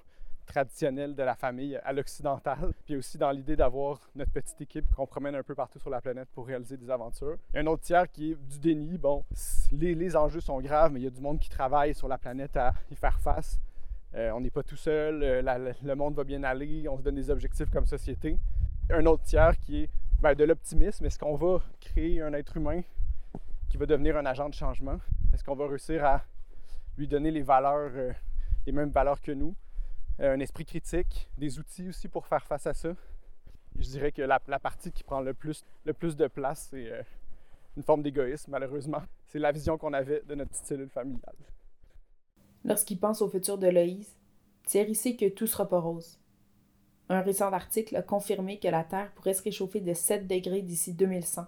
traditionnelle 0.48 1.14
de 1.14 1.24
la 1.24 1.36
famille 1.36 1.76
à 1.84 1.94
l'occidental, 1.94 2.74
puis 2.86 2.96
aussi 2.96 3.18
dans 3.18 3.32
l'idée 3.32 3.56
d'avoir 3.56 4.00
notre 4.16 4.32
petite 4.32 4.60
équipe 4.62 4.86
qu'on 4.96 5.06
promène 5.06 5.36
un 5.36 5.44
peu 5.44 5.54
partout 5.54 5.78
sur 5.78 5.90
la 5.90 6.02
planète 6.02 6.30
pour 6.34 6.48
réaliser 6.48 6.78
des 6.78 6.90
aventures. 6.90 7.38
Un 7.54 7.68
autre 7.68 7.84
tiers 7.84 8.10
qui 8.10 8.32
est 8.32 8.36
du 8.36 8.60
déni. 8.60 8.98
Bon, 8.98 9.24
les, 9.72 10.16
enjeux 10.16 10.40
sont 10.40 10.60
graves, 10.62 10.94
mais 10.94 11.02
il 11.02 11.04
y 11.04 11.08
a 11.08 11.12
du 11.12 11.22
monde 11.22 11.40
qui 11.40 11.50
travaille 11.50 11.94
sur 11.94 12.08
la 12.08 12.18
planète 12.18 12.56
à 12.56 12.74
y 12.90 12.96
faire 12.96 13.20
face. 13.20 13.60
Euh, 14.16 14.32
on 14.32 14.40
n'est 14.40 14.50
pas 14.50 14.64
tout 14.64 14.78
seul, 14.78 15.22
euh, 15.22 15.74
le 15.84 15.96
monde 15.96 16.16
va 16.16 16.24
bien 16.24 16.42
aller, 16.44 16.88
on 16.88 16.98
se 16.98 17.04
donne 17.04 17.16
des 17.16 17.30
objectifs 17.30 17.70
comme 17.70 17.86
société. 17.86 18.38
Un 18.90 19.06
autre 19.06 19.24
tiers 19.24 19.58
qui 19.60 19.84
est 19.84 19.90
ben, 20.22 20.34
de 20.34 20.44
l'optimisme. 20.44 21.06
Est-ce 21.06 21.20
qu'on 21.20 21.36
va 21.36 21.62
créer 21.80 22.22
un 22.22 22.34
être 22.34 22.58
humain 22.58 22.82
qui 23.70 23.78
va 23.78 23.86
devenir 23.86 24.18
un 24.18 24.26
agent 24.26 24.50
de 24.50 24.54
changement? 24.54 25.00
Est-ce 25.34 25.44
qu'on 25.44 25.56
va 25.56 25.68
réussir 25.68 26.04
à 26.04 26.24
lui 26.98 27.08
donner 27.08 27.32
les 27.32 27.44
valeurs, 27.44 27.92
euh, 27.96 28.12
les 28.66 28.72
mêmes 28.72 28.90
valeurs 28.90 29.22
que 29.22 29.32
nous? 29.32 29.56
Euh, 30.20 30.34
un 30.34 30.40
esprit 30.40 30.66
critique, 30.66 31.30
des 31.38 31.60
outils 31.60 31.90
aussi 31.90 32.08
pour 32.08 32.26
faire 32.26 32.44
face 32.46 32.66
à 32.66 32.74
ça? 32.74 32.96
Je 33.78 33.88
dirais 33.90 34.12
que 34.12 34.24
la, 34.24 34.40
partie 34.40 34.92
qui 34.92 35.04
prend 35.04 35.22
le 35.22 35.36
plus, 35.36 35.64
le 35.86 35.94
plus 35.94 36.16
de 36.16 36.26
place, 36.26 36.70
c'est 36.72 36.92
euh, 36.92 37.04
une 37.76 37.84
forme 37.84 38.02
d'égoïsme, 38.02 38.50
malheureusement. 38.50 39.04
C'est 39.28 39.38
la 39.38 39.52
vision 39.52 39.78
qu'on 39.78 39.94
avait 39.94 40.24
de 40.28 40.34
notre 40.34 40.50
petite 40.50 40.66
cellule 40.66 40.90
familiale. 40.90 41.36
Lorsqu'il 42.66 43.00
pense 43.00 43.22
au 43.22 43.30
futur 43.30 43.60
de 43.60 43.68
Loïse, 43.68 44.18
Thierry 44.66 44.96
sait 44.96 45.16
que 45.16 45.30
tout 45.30 45.46
sera 45.46 45.70
pas 45.70 45.80
rose. 45.80 46.20
Un 47.10 47.22
récent 47.22 47.54
article 47.54 47.96
a 47.96 48.02
confirmé 48.02 48.60
que 48.60 48.68
la 48.68 48.84
Terre 48.84 49.12
pourrait 49.14 49.34
se 49.34 49.44
réchauffer 49.44 49.80
de 49.80 49.94
7 49.94 50.28
degrés 50.28 50.62
d'ici 50.62 50.94
2100, 50.94 51.46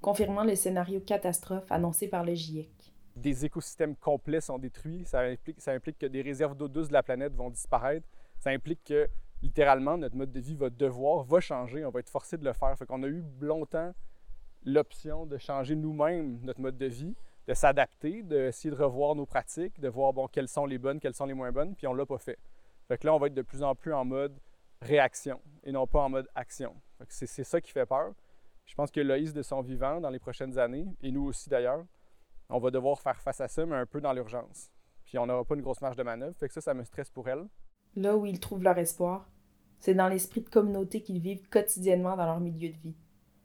confirmant 0.00 0.42
le 0.42 0.56
scénario 0.56 1.00
catastrophe 1.00 1.70
annoncé 1.70 2.08
par 2.08 2.24
le 2.24 2.34
GIEC. 2.34 2.68
Des 3.14 3.44
écosystèmes 3.44 3.94
complets 3.94 4.40
sont 4.40 4.58
détruits, 4.58 5.04
ça 5.04 5.22
implique, 5.22 5.98
que 5.98 6.06
des 6.06 6.22
réserves 6.22 6.56
d'eau 6.56 6.66
douce 6.66 6.88
de 6.88 6.92
la 6.92 7.04
planète 7.04 7.34
vont 7.34 7.50
disparaître, 7.50 8.06
ça 8.40 8.50
implique 8.50 8.82
que 8.84 9.08
littéralement 9.40 9.96
notre 9.96 10.16
mode 10.16 10.32
de 10.32 10.40
vie 10.40 10.56
va 10.56 10.68
devoir, 10.68 11.22
va 11.22 11.38
changer, 11.38 11.84
on 11.84 11.90
va 11.90 12.00
être 12.00 12.10
forcé 12.10 12.36
de 12.36 12.44
le 12.44 12.52
faire. 12.52 12.76
Fait 12.76 12.86
qu'on 12.86 13.02
a 13.04 13.08
eu 13.08 13.24
longtemps 13.40 13.92
l'option 14.64 15.26
de 15.26 15.38
changer 15.38 15.76
nous-mêmes 15.76 16.40
notre 16.42 16.60
mode 16.60 16.76
de 16.76 16.86
vie, 16.86 17.14
de 17.46 17.54
s'adapter, 17.54 18.22
d'essayer 18.22 18.70
de 18.74 18.80
revoir 18.80 19.14
nos 19.14 19.26
pratiques, 19.26 19.80
de 19.80 19.88
voir 19.88 20.12
bon, 20.12 20.26
quelles 20.26 20.48
sont 20.48 20.66
les 20.66 20.78
bonnes, 20.78 20.98
quelles 20.98 21.14
sont 21.14 21.26
les 21.26 21.34
moins 21.34 21.52
bonnes, 21.52 21.74
puis 21.76 21.86
on 21.86 21.94
l'a 21.94 22.04
pas 22.04 22.18
fait. 22.18 22.38
Fait 22.88 23.02
là, 23.04 23.14
on 23.14 23.18
va 23.18 23.28
être 23.28 23.34
de 23.34 23.42
plus 23.42 23.62
en 23.62 23.74
plus 23.74 23.92
en 23.92 24.04
mode 24.04 24.36
réaction 24.82 25.40
et 25.64 25.72
non 25.72 25.86
pas 25.86 26.02
en 26.02 26.08
mode 26.08 26.28
action. 26.34 26.74
C'est 27.08 27.44
ça 27.44 27.60
qui 27.60 27.70
fait 27.70 27.86
peur. 27.86 28.14
Je 28.66 28.74
pense 28.74 28.90
que 28.90 29.00
Loïs, 29.00 29.32
de 29.32 29.42
son 29.42 29.62
vivant, 29.62 30.00
dans 30.00 30.10
les 30.10 30.18
prochaines 30.18 30.58
années, 30.58 30.86
et 31.00 31.10
nous 31.10 31.24
aussi 31.24 31.48
d'ailleurs, 31.48 31.84
on 32.50 32.58
va 32.58 32.70
devoir 32.70 33.00
faire 33.00 33.20
face 33.20 33.40
à 33.40 33.48
ça, 33.48 33.64
mais 33.64 33.76
un 33.76 33.86
peu 33.86 34.00
dans 34.00 34.12
l'urgence. 34.12 34.70
Puis 35.04 35.18
on 35.18 35.26
n'aura 35.26 35.44
pas 35.44 35.54
une 35.54 35.62
grosse 35.62 35.80
marge 35.80 35.96
de 35.96 36.02
manœuvre, 36.02 36.36
fait 36.36 36.48
que 36.48 36.54
ça, 36.54 36.60
ça 36.60 36.74
me 36.74 36.84
stresse 36.84 37.10
pour 37.10 37.28
elle. 37.28 37.46
Là 37.96 38.16
où 38.16 38.26
ils 38.26 38.40
trouvent 38.40 38.62
leur 38.62 38.76
espoir, 38.76 39.30
c'est 39.80 39.94
dans 39.94 40.08
l'esprit 40.08 40.42
de 40.42 40.50
communauté 40.50 41.02
qu'ils 41.02 41.20
vivent 41.20 41.48
quotidiennement 41.48 42.16
dans 42.16 42.26
leur 42.26 42.40
milieu 42.40 42.68
de 42.68 42.76
vie. 42.76 42.96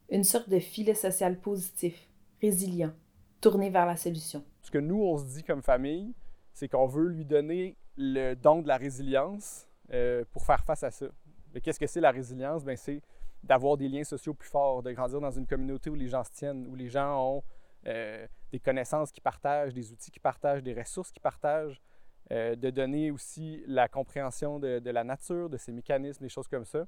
Une 0.10 0.24
sorte 0.24 0.50
de 0.50 0.60
filet 0.60 0.96
social 0.96 1.40
positif, 1.40 2.10
résilient, 2.42 2.94
tourné 3.40 3.70
vers 3.70 3.86
la 3.86 3.96
solution. 3.96 4.44
Ce 4.62 4.72
que 4.72 4.78
nous, 4.78 5.02
on 5.02 5.18
se 5.18 5.26
dit 5.26 5.44
comme 5.44 5.62
famille, 5.62 6.14
c'est 6.54 6.68
qu'on 6.68 6.88
veut 6.88 7.08
lui 7.08 7.26
donner 7.26 7.78
le 7.96 8.34
don 8.34 8.62
de 8.62 8.68
la 8.68 8.78
résilience 8.78 9.68
euh, 9.94 10.26
pour 10.32 10.46
faire 10.46 10.64
face 10.66 10.84
à 10.84 10.92
ça 10.92 11.08
qu'est-ce 11.62 11.80
que 11.80 11.88
c'est 11.88 12.02
la 12.02 12.12
résilience? 12.12 12.64
Ben, 12.64 12.76
c'est 12.76 13.02
d'avoir 13.44 13.78
des 13.78 13.90
liens 13.90 14.04
sociaux 14.04 14.34
plus 14.34 14.50
forts, 14.50 14.84
de 14.84 14.92
grandir 14.92 15.20
dans 15.20 15.32
une 15.32 15.46
communauté 15.46 15.90
où 15.90 15.96
les 15.96 16.08
gens 16.08 16.24
se 16.24 16.32
tiennent, 16.32 16.66
où 16.68 16.76
les 16.76 16.90
gens 16.90 17.20
ont 17.20 17.44
euh, 17.88 18.26
des 18.52 18.60
connaissances 18.60 19.12
qui 19.12 19.20
partagent, 19.20 19.74
des 19.74 19.92
outils 19.92 20.12
qui 20.12 20.20
partagent, 20.20 20.64
des 20.64 20.74
ressources 20.74 21.12
qui 21.12 21.20
partagent, 21.20 21.82
euh, 22.32 22.56
de 22.56 22.70
donner 22.70 23.12
aussi 23.12 23.64
la 23.68 23.90
compréhension 23.90 24.60
de, 24.60 24.90
la 24.90 25.04
nature, 25.04 25.50
de 25.50 25.58
ses 25.58 25.74
mécanismes, 25.74 26.24
des 26.24 26.30
choses 26.30 26.48
comme 26.48 26.66
ça. 26.66 26.86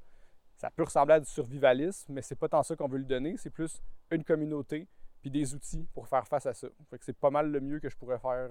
Ça 0.56 0.72
peut 0.72 0.84
ressembler 0.84 1.16
à 1.16 1.20
du 1.20 1.26
survivalisme, 1.26 2.14
mais 2.14 2.22
c'est 2.22 2.36
pas 2.36 2.48
tant 2.48 2.64
ça 2.64 2.78
qu'on 2.78 2.88
veut 2.88 3.00
lui 3.00 3.06
donner, 3.06 3.36
c'est 3.36 3.50
plus 3.50 3.84
une 4.12 4.24
communauté 4.24 4.88
puis 5.22 5.32
des 5.32 5.54
outils 5.54 5.88
pour 5.94 6.08
faire 6.08 6.26
face 6.28 6.46
à 6.46 6.54
ça. 6.54 6.68
C'est 7.02 7.18
pas 7.18 7.32
mal 7.32 7.52
le 7.52 7.60
mieux 7.60 7.80
que 7.80 7.90
je 7.90 7.98
pourrais 7.98 8.20
faire 8.20 8.50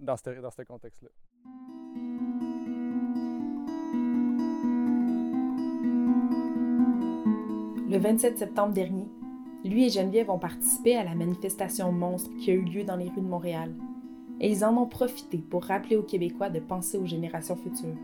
dans 0.00 0.16
ce 0.16 0.62
contexte-là. 0.62 1.08
Le 7.88 7.98
27 7.98 8.36
septembre 8.36 8.72
dernier, 8.72 9.06
lui 9.64 9.86
et 9.86 9.90
Geneviève 9.90 10.28
ont 10.28 10.40
participé 10.40 10.96
à 10.96 11.04
la 11.04 11.14
manifestation 11.14 11.92
monstre 11.92 12.30
qui 12.36 12.50
a 12.50 12.54
eu 12.54 12.62
lieu 12.62 12.82
dans 12.82 12.96
les 12.96 13.08
rues 13.08 13.20
de 13.20 13.28
Montréal. 13.28 13.72
Et 14.40 14.50
ils 14.50 14.64
en 14.64 14.76
ont 14.76 14.86
profité 14.86 15.38
pour 15.38 15.62
rappeler 15.62 15.94
aux 15.94 16.02
Québécois 16.02 16.50
de 16.50 16.58
penser 16.58 16.98
aux 16.98 17.06
générations 17.06 17.54
futures. 17.54 17.94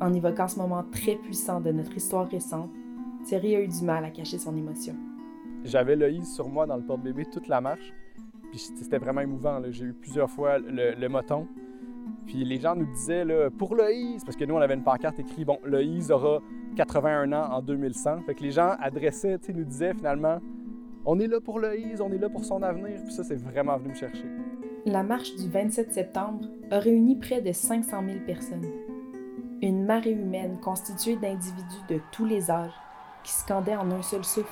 En 0.00 0.12
évoquant 0.12 0.48
ce 0.48 0.58
moment 0.58 0.82
très 0.90 1.14
puissant 1.14 1.60
de 1.60 1.70
notre 1.70 1.96
histoire 1.96 2.28
récente, 2.28 2.70
Thierry 3.24 3.54
a 3.54 3.60
eu 3.60 3.68
du 3.68 3.84
mal 3.84 4.04
à 4.04 4.10
cacher 4.10 4.38
son 4.38 4.56
émotion. 4.56 4.96
J'avais 5.62 5.94
l'œil 5.94 6.24
sur 6.24 6.48
moi 6.48 6.66
dans 6.66 6.76
le 6.76 6.82
porte-bébé 6.82 7.26
toute 7.26 7.46
la 7.46 7.60
marche. 7.60 7.92
Puis 8.50 8.58
c'était 8.74 8.98
vraiment 8.98 9.20
émouvant. 9.20 9.62
J'ai 9.70 9.84
eu 9.84 9.92
plusieurs 9.92 10.30
fois 10.30 10.58
le, 10.58 11.08
moton. 11.08 11.46
Puis 12.26 12.44
les 12.44 12.58
gens 12.58 12.74
nous 12.74 12.92
disaient, 12.92 13.24
là, 13.24 13.50
pour 13.50 13.76
le 13.76 13.84
parce 14.24 14.36
que 14.36 14.44
nous, 14.44 14.54
on 14.56 14.60
avait 14.60 14.74
une 14.74 14.82
pancarte 14.82 15.20
écrite, 15.20 15.46
bon, 15.46 15.58
aura 16.10 16.40
81 16.76 17.32
ans 17.32 17.48
en 17.52 17.62
2100. 17.62 18.22
Fait 18.26 18.34
que 18.34 18.42
les 18.42 18.50
gens 18.50 18.74
adressaient, 18.80 19.38
tu 19.38 19.52
nous 19.54 19.64
disaient 19.64 19.94
finalement, 19.94 20.38
on 21.04 21.18
est 21.18 21.26
là 21.26 21.40
pour 21.40 21.58
le 21.58 21.68
on 22.00 22.12
est 22.12 22.18
là 22.18 22.28
pour 22.28 22.44
son 22.44 22.62
avenir. 22.62 23.00
Puis 23.04 23.12
ça, 23.12 23.24
c'est 23.24 23.36
vraiment 23.36 23.76
venu 23.76 23.90
me 23.90 23.94
chercher. 23.94 24.26
La 24.86 25.02
marche 25.02 25.34
du 25.36 25.48
27 25.48 25.92
septembre 25.92 26.44
a 26.70 26.78
réuni 26.78 27.16
près 27.16 27.40
de 27.40 27.52
500 27.52 28.02
000 28.04 28.18
personnes. 28.26 28.66
Une 29.60 29.84
marée 29.84 30.10
humaine 30.10 30.58
constituée 30.60 31.16
d'individus 31.16 31.82
de 31.88 32.00
tous 32.10 32.24
les 32.24 32.50
âges 32.50 32.72
qui 33.22 33.32
scandaient 33.32 33.76
en 33.76 33.90
un 33.92 34.02
seul 34.02 34.24
souffle. 34.24 34.48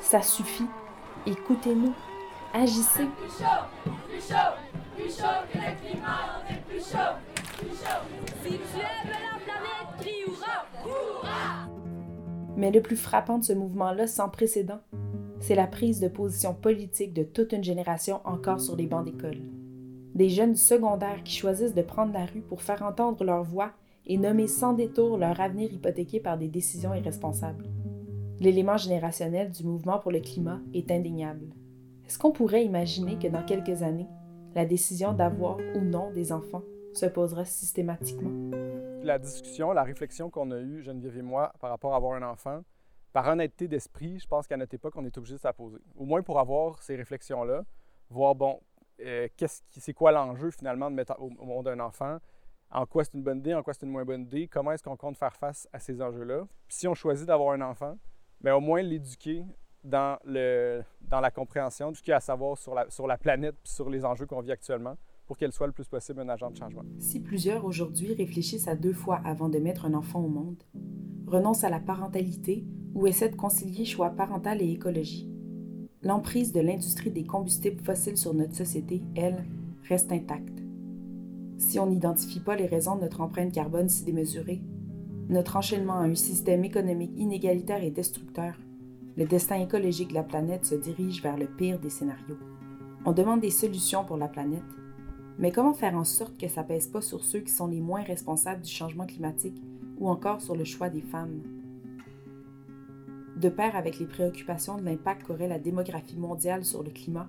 Ça 0.00 0.20
suffit. 0.20 0.66
Écoutez-nous. 1.26 1.94
Agissez. 2.52 3.06
Plus 3.06 3.28
chaud, 3.28 3.92
plus 4.08 4.20
chaud, 4.20 4.34
plus 4.96 5.16
chaud 5.16 5.46
que 5.50 5.58
le 5.58 5.90
climat, 5.90 6.42
on 6.44 6.52
est 6.52 6.60
plus 6.68 6.90
chaud. 6.90 7.21
Mais 12.62 12.70
le 12.70 12.80
plus 12.80 12.94
frappant 12.94 13.38
de 13.38 13.44
ce 13.44 13.52
mouvement-là, 13.52 14.06
sans 14.06 14.28
précédent, 14.28 14.78
c'est 15.40 15.56
la 15.56 15.66
prise 15.66 15.98
de 15.98 16.06
position 16.06 16.54
politique 16.54 17.12
de 17.12 17.24
toute 17.24 17.50
une 17.50 17.64
génération 17.64 18.20
encore 18.24 18.60
sur 18.60 18.76
les 18.76 18.86
bancs 18.86 19.04
d'école. 19.04 19.40
Des 20.14 20.28
jeunes 20.28 20.54
secondaires 20.54 21.24
qui 21.24 21.34
choisissent 21.34 21.74
de 21.74 21.82
prendre 21.82 22.12
la 22.12 22.24
rue 22.24 22.40
pour 22.40 22.62
faire 22.62 22.82
entendre 22.82 23.24
leur 23.24 23.42
voix 23.42 23.72
et 24.06 24.16
nommer 24.16 24.46
sans 24.46 24.74
détour 24.74 25.18
leur 25.18 25.40
avenir 25.40 25.72
hypothéqué 25.72 26.20
par 26.20 26.38
des 26.38 26.46
décisions 26.46 26.94
irresponsables. 26.94 27.66
L'élément 28.38 28.76
générationnel 28.76 29.50
du 29.50 29.64
mouvement 29.64 29.98
pour 29.98 30.12
le 30.12 30.20
climat 30.20 30.60
est 30.72 30.92
indéniable. 30.92 31.48
Est-ce 32.06 32.16
qu'on 32.16 32.30
pourrait 32.30 32.64
imaginer 32.64 33.18
que 33.18 33.26
dans 33.26 33.44
quelques 33.44 33.82
années, 33.82 34.06
la 34.54 34.66
décision 34.66 35.14
d'avoir 35.14 35.56
ou 35.74 35.80
non 35.80 36.12
des 36.12 36.30
enfants 36.30 36.62
se 36.94 37.06
posera 37.06 37.44
systématiquement? 37.44 38.56
La 39.02 39.18
discussion, 39.18 39.72
la 39.72 39.82
réflexion 39.82 40.30
qu'on 40.30 40.50
a 40.50 40.58
eue, 40.58 40.82
Geneviève 40.82 41.18
et 41.18 41.22
moi, 41.22 41.52
par 41.60 41.70
rapport 41.70 41.94
à 41.94 41.96
avoir 41.96 42.14
un 42.14 42.22
enfant, 42.22 42.62
par 43.12 43.26
honnêteté 43.28 43.68
d'esprit, 43.68 44.18
je 44.18 44.26
pense 44.26 44.46
qu'à 44.46 44.56
notre 44.56 44.74
époque, 44.74 44.94
on 44.96 45.04
est 45.04 45.16
obligé 45.18 45.34
de 45.34 45.40
se 45.40 45.48
poser. 45.48 45.78
Au 45.96 46.04
moins 46.04 46.22
pour 46.22 46.38
avoir 46.38 46.82
ces 46.82 46.96
réflexions-là, 46.96 47.64
voir, 48.10 48.34
bon, 48.34 48.60
euh, 49.00 49.28
c'est 49.70 49.92
quoi 49.92 50.12
l'enjeu 50.12 50.50
finalement 50.50 50.90
de 50.90 50.96
mettre 50.96 51.20
au, 51.20 51.30
monde 51.30 51.68
un 51.68 51.80
enfant? 51.80 52.18
En 52.70 52.86
quoi 52.86 53.04
c'est 53.04 53.14
une 53.14 53.22
bonne 53.22 53.38
idée, 53.38 53.54
en 53.54 53.62
quoi 53.62 53.74
c'est 53.74 53.84
une 53.84 53.92
moins 53.92 54.04
bonne 54.04 54.22
idée? 54.22 54.48
Comment 54.48 54.72
est-ce 54.72 54.82
qu'on 54.82 54.96
compte 54.96 55.18
faire 55.18 55.36
face 55.36 55.68
à 55.72 55.78
ces 55.78 56.00
enjeux-là? 56.00 56.46
Si 56.68 56.88
on 56.88 56.94
choisit 56.94 57.26
d'avoir 57.26 57.52
un 57.52 57.60
enfant, 57.60 57.98
mais 58.40 58.50
au 58.50 58.60
moins 58.60 58.80
l'éduquer 58.80 59.44
dans, 59.84 60.18
la 60.24 61.30
compréhension, 61.30 61.92
ce 61.92 62.00
qu'il 62.00 62.12
y 62.12 62.14
a 62.14 62.16
à 62.16 62.20
savoir 62.20 62.56
sur 62.56 62.74
la, 62.74 62.88
sur 62.88 63.06
la 63.06 63.18
planète 63.18 63.56
sur 63.64 63.90
les 63.90 64.04
enjeux 64.04 64.26
qu'on 64.26 64.40
vit 64.40 64.52
actuellement 64.52 64.96
pour 65.26 65.36
qu'elle 65.36 65.52
soit 65.52 65.66
le 65.66 65.72
plus 65.72 65.88
possible 65.88 66.20
un 66.20 66.28
agent 66.28 66.50
de 66.50 66.56
changement. 66.56 66.84
Si 66.98 67.20
plusieurs 67.20 67.64
aujourd'hui 67.64 68.14
réfléchissent 68.14 68.68
à 68.68 68.76
deux 68.76 68.92
fois 68.92 69.20
avant 69.24 69.48
de 69.48 69.58
mettre 69.58 69.86
un 69.86 69.94
enfant 69.94 70.20
au 70.20 70.28
monde, 70.28 70.62
renoncent 71.26 71.64
à 71.64 71.70
la 71.70 71.80
parentalité 71.80 72.64
ou 72.94 73.06
essaient 73.06 73.30
de 73.30 73.36
concilier 73.36 73.84
choix 73.84 74.10
parental 74.10 74.60
et 74.60 74.70
écologie, 74.70 75.30
l'emprise 76.02 76.52
de 76.52 76.60
l'industrie 76.60 77.10
des 77.10 77.24
combustibles 77.24 77.82
fossiles 77.82 78.16
sur 78.16 78.34
notre 78.34 78.54
société, 78.54 79.02
elle, 79.14 79.44
reste 79.88 80.12
intacte. 80.12 80.62
Si 81.58 81.78
on 81.78 81.86
n'identifie 81.86 82.40
pas 82.40 82.56
les 82.56 82.66
raisons 82.66 82.96
de 82.96 83.02
notre 83.02 83.20
empreinte 83.20 83.52
carbone 83.52 83.88
si 83.88 84.04
démesurée, 84.04 84.62
notre 85.28 85.56
enchaînement 85.56 85.94
à 85.94 86.04
un 86.04 86.14
système 86.14 86.64
économique 86.64 87.12
inégalitaire 87.16 87.82
et 87.82 87.90
destructeur, 87.90 88.54
le 89.16 89.24
destin 89.24 89.60
écologique 89.60 90.08
de 90.08 90.14
la 90.14 90.22
planète 90.22 90.64
se 90.64 90.74
dirige 90.74 91.22
vers 91.22 91.36
le 91.36 91.46
pire 91.46 91.78
des 91.78 91.90
scénarios. 91.90 92.38
On 93.04 93.12
demande 93.12 93.40
des 93.40 93.50
solutions 93.50 94.04
pour 94.04 94.16
la 94.16 94.28
planète, 94.28 94.62
mais 95.42 95.50
comment 95.50 95.74
faire 95.74 95.96
en 95.96 96.04
sorte 96.04 96.38
que 96.38 96.46
ça 96.46 96.62
pèse 96.62 96.86
pas 96.86 97.02
sur 97.02 97.24
ceux 97.24 97.40
qui 97.40 97.50
sont 97.50 97.66
les 97.66 97.80
moins 97.80 98.04
responsables 98.04 98.62
du 98.62 98.70
changement 98.70 99.06
climatique 99.06 99.60
ou 99.98 100.08
encore 100.08 100.40
sur 100.40 100.54
le 100.54 100.62
choix 100.62 100.88
des 100.88 101.00
femmes? 101.00 101.42
De 103.36 103.48
pair 103.48 103.74
avec 103.74 103.98
les 103.98 104.06
préoccupations 104.06 104.78
de 104.78 104.84
l'impact 104.84 105.24
qu'aurait 105.24 105.48
la 105.48 105.58
démographie 105.58 106.16
mondiale 106.16 106.64
sur 106.64 106.84
le 106.84 106.90
climat, 106.90 107.28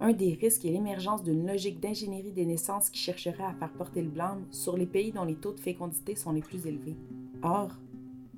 un 0.00 0.12
des 0.12 0.34
risques 0.34 0.64
est 0.64 0.72
l'émergence 0.72 1.22
d'une 1.22 1.46
logique 1.46 1.78
d'ingénierie 1.78 2.32
des 2.32 2.46
naissances 2.46 2.90
qui 2.90 2.98
chercherait 2.98 3.44
à 3.44 3.54
faire 3.54 3.72
porter 3.74 4.02
le 4.02 4.10
blâme 4.10 4.44
sur 4.50 4.76
les 4.76 4.86
pays 4.86 5.12
dont 5.12 5.22
les 5.22 5.36
taux 5.36 5.52
de 5.52 5.60
fécondité 5.60 6.16
sont 6.16 6.32
les 6.32 6.42
plus 6.42 6.66
élevés. 6.66 6.96
Or, 7.44 7.78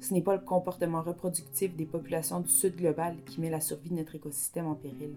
ce 0.00 0.12
n'est 0.12 0.20
pas 0.20 0.36
le 0.36 0.44
comportement 0.44 1.00
reproductif 1.00 1.74
des 1.74 1.86
populations 1.86 2.40
du 2.40 2.50
sud 2.50 2.76
global 2.76 3.16
qui 3.24 3.40
met 3.40 3.48
la 3.48 3.60
survie 3.60 3.88
de 3.88 3.94
notre 3.94 4.16
écosystème 4.16 4.66
en 4.66 4.74
péril. 4.74 5.14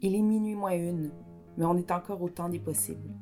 Il 0.00 0.14
est 0.14 0.22
minuit 0.22 0.54
moins 0.54 0.76
une, 0.76 1.10
mais 1.56 1.64
on 1.64 1.76
est 1.76 1.90
encore 1.90 2.22
au 2.22 2.28
temps 2.28 2.48
des 2.48 2.58
possibles. 2.58 3.14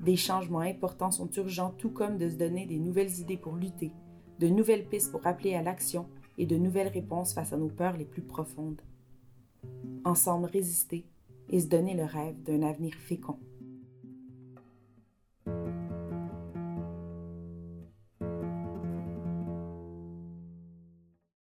Des 0.00 0.16
changements 0.16 0.60
importants 0.60 1.10
sont 1.10 1.30
urgents, 1.32 1.74
tout 1.76 1.90
comme 1.90 2.18
de 2.18 2.30
se 2.30 2.36
donner 2.36 2.66
des 2.66 2.78
nouvelles 2.78 3.18
idées 3.20 3.36
pour 3.36 3.56
lutter, 3.56 3.92
de 4.38 4.48
nouvelles 4.48 4.86
pistes 4.86 5.10
pour 5.10 5.26
appeler 5.26 5.54
à 5.54 5.62
l'action 5.62 6.06
et 6.38 6.46
de 6.46 6.56
nouvelles 6.56 6.88
réponses 6.88 7.32
face 7.32 7.52
à 7.52 7.56
nos 7.56 7.68
peurs 7.68 7.96
les 7.96 8.04
plus 8.04 8.22
profondes 8.22 8.80
ensemble 10.04 10.46
résister 10.46 11.06
et 11.50 11.60
se 11.60 11.66
donner 11.66 11.94
le 11.94 12.04
rêve 12.04 12.42
d'un 12.42 12.62
avenir 12.62 12.94
fécond. 12.94 13.38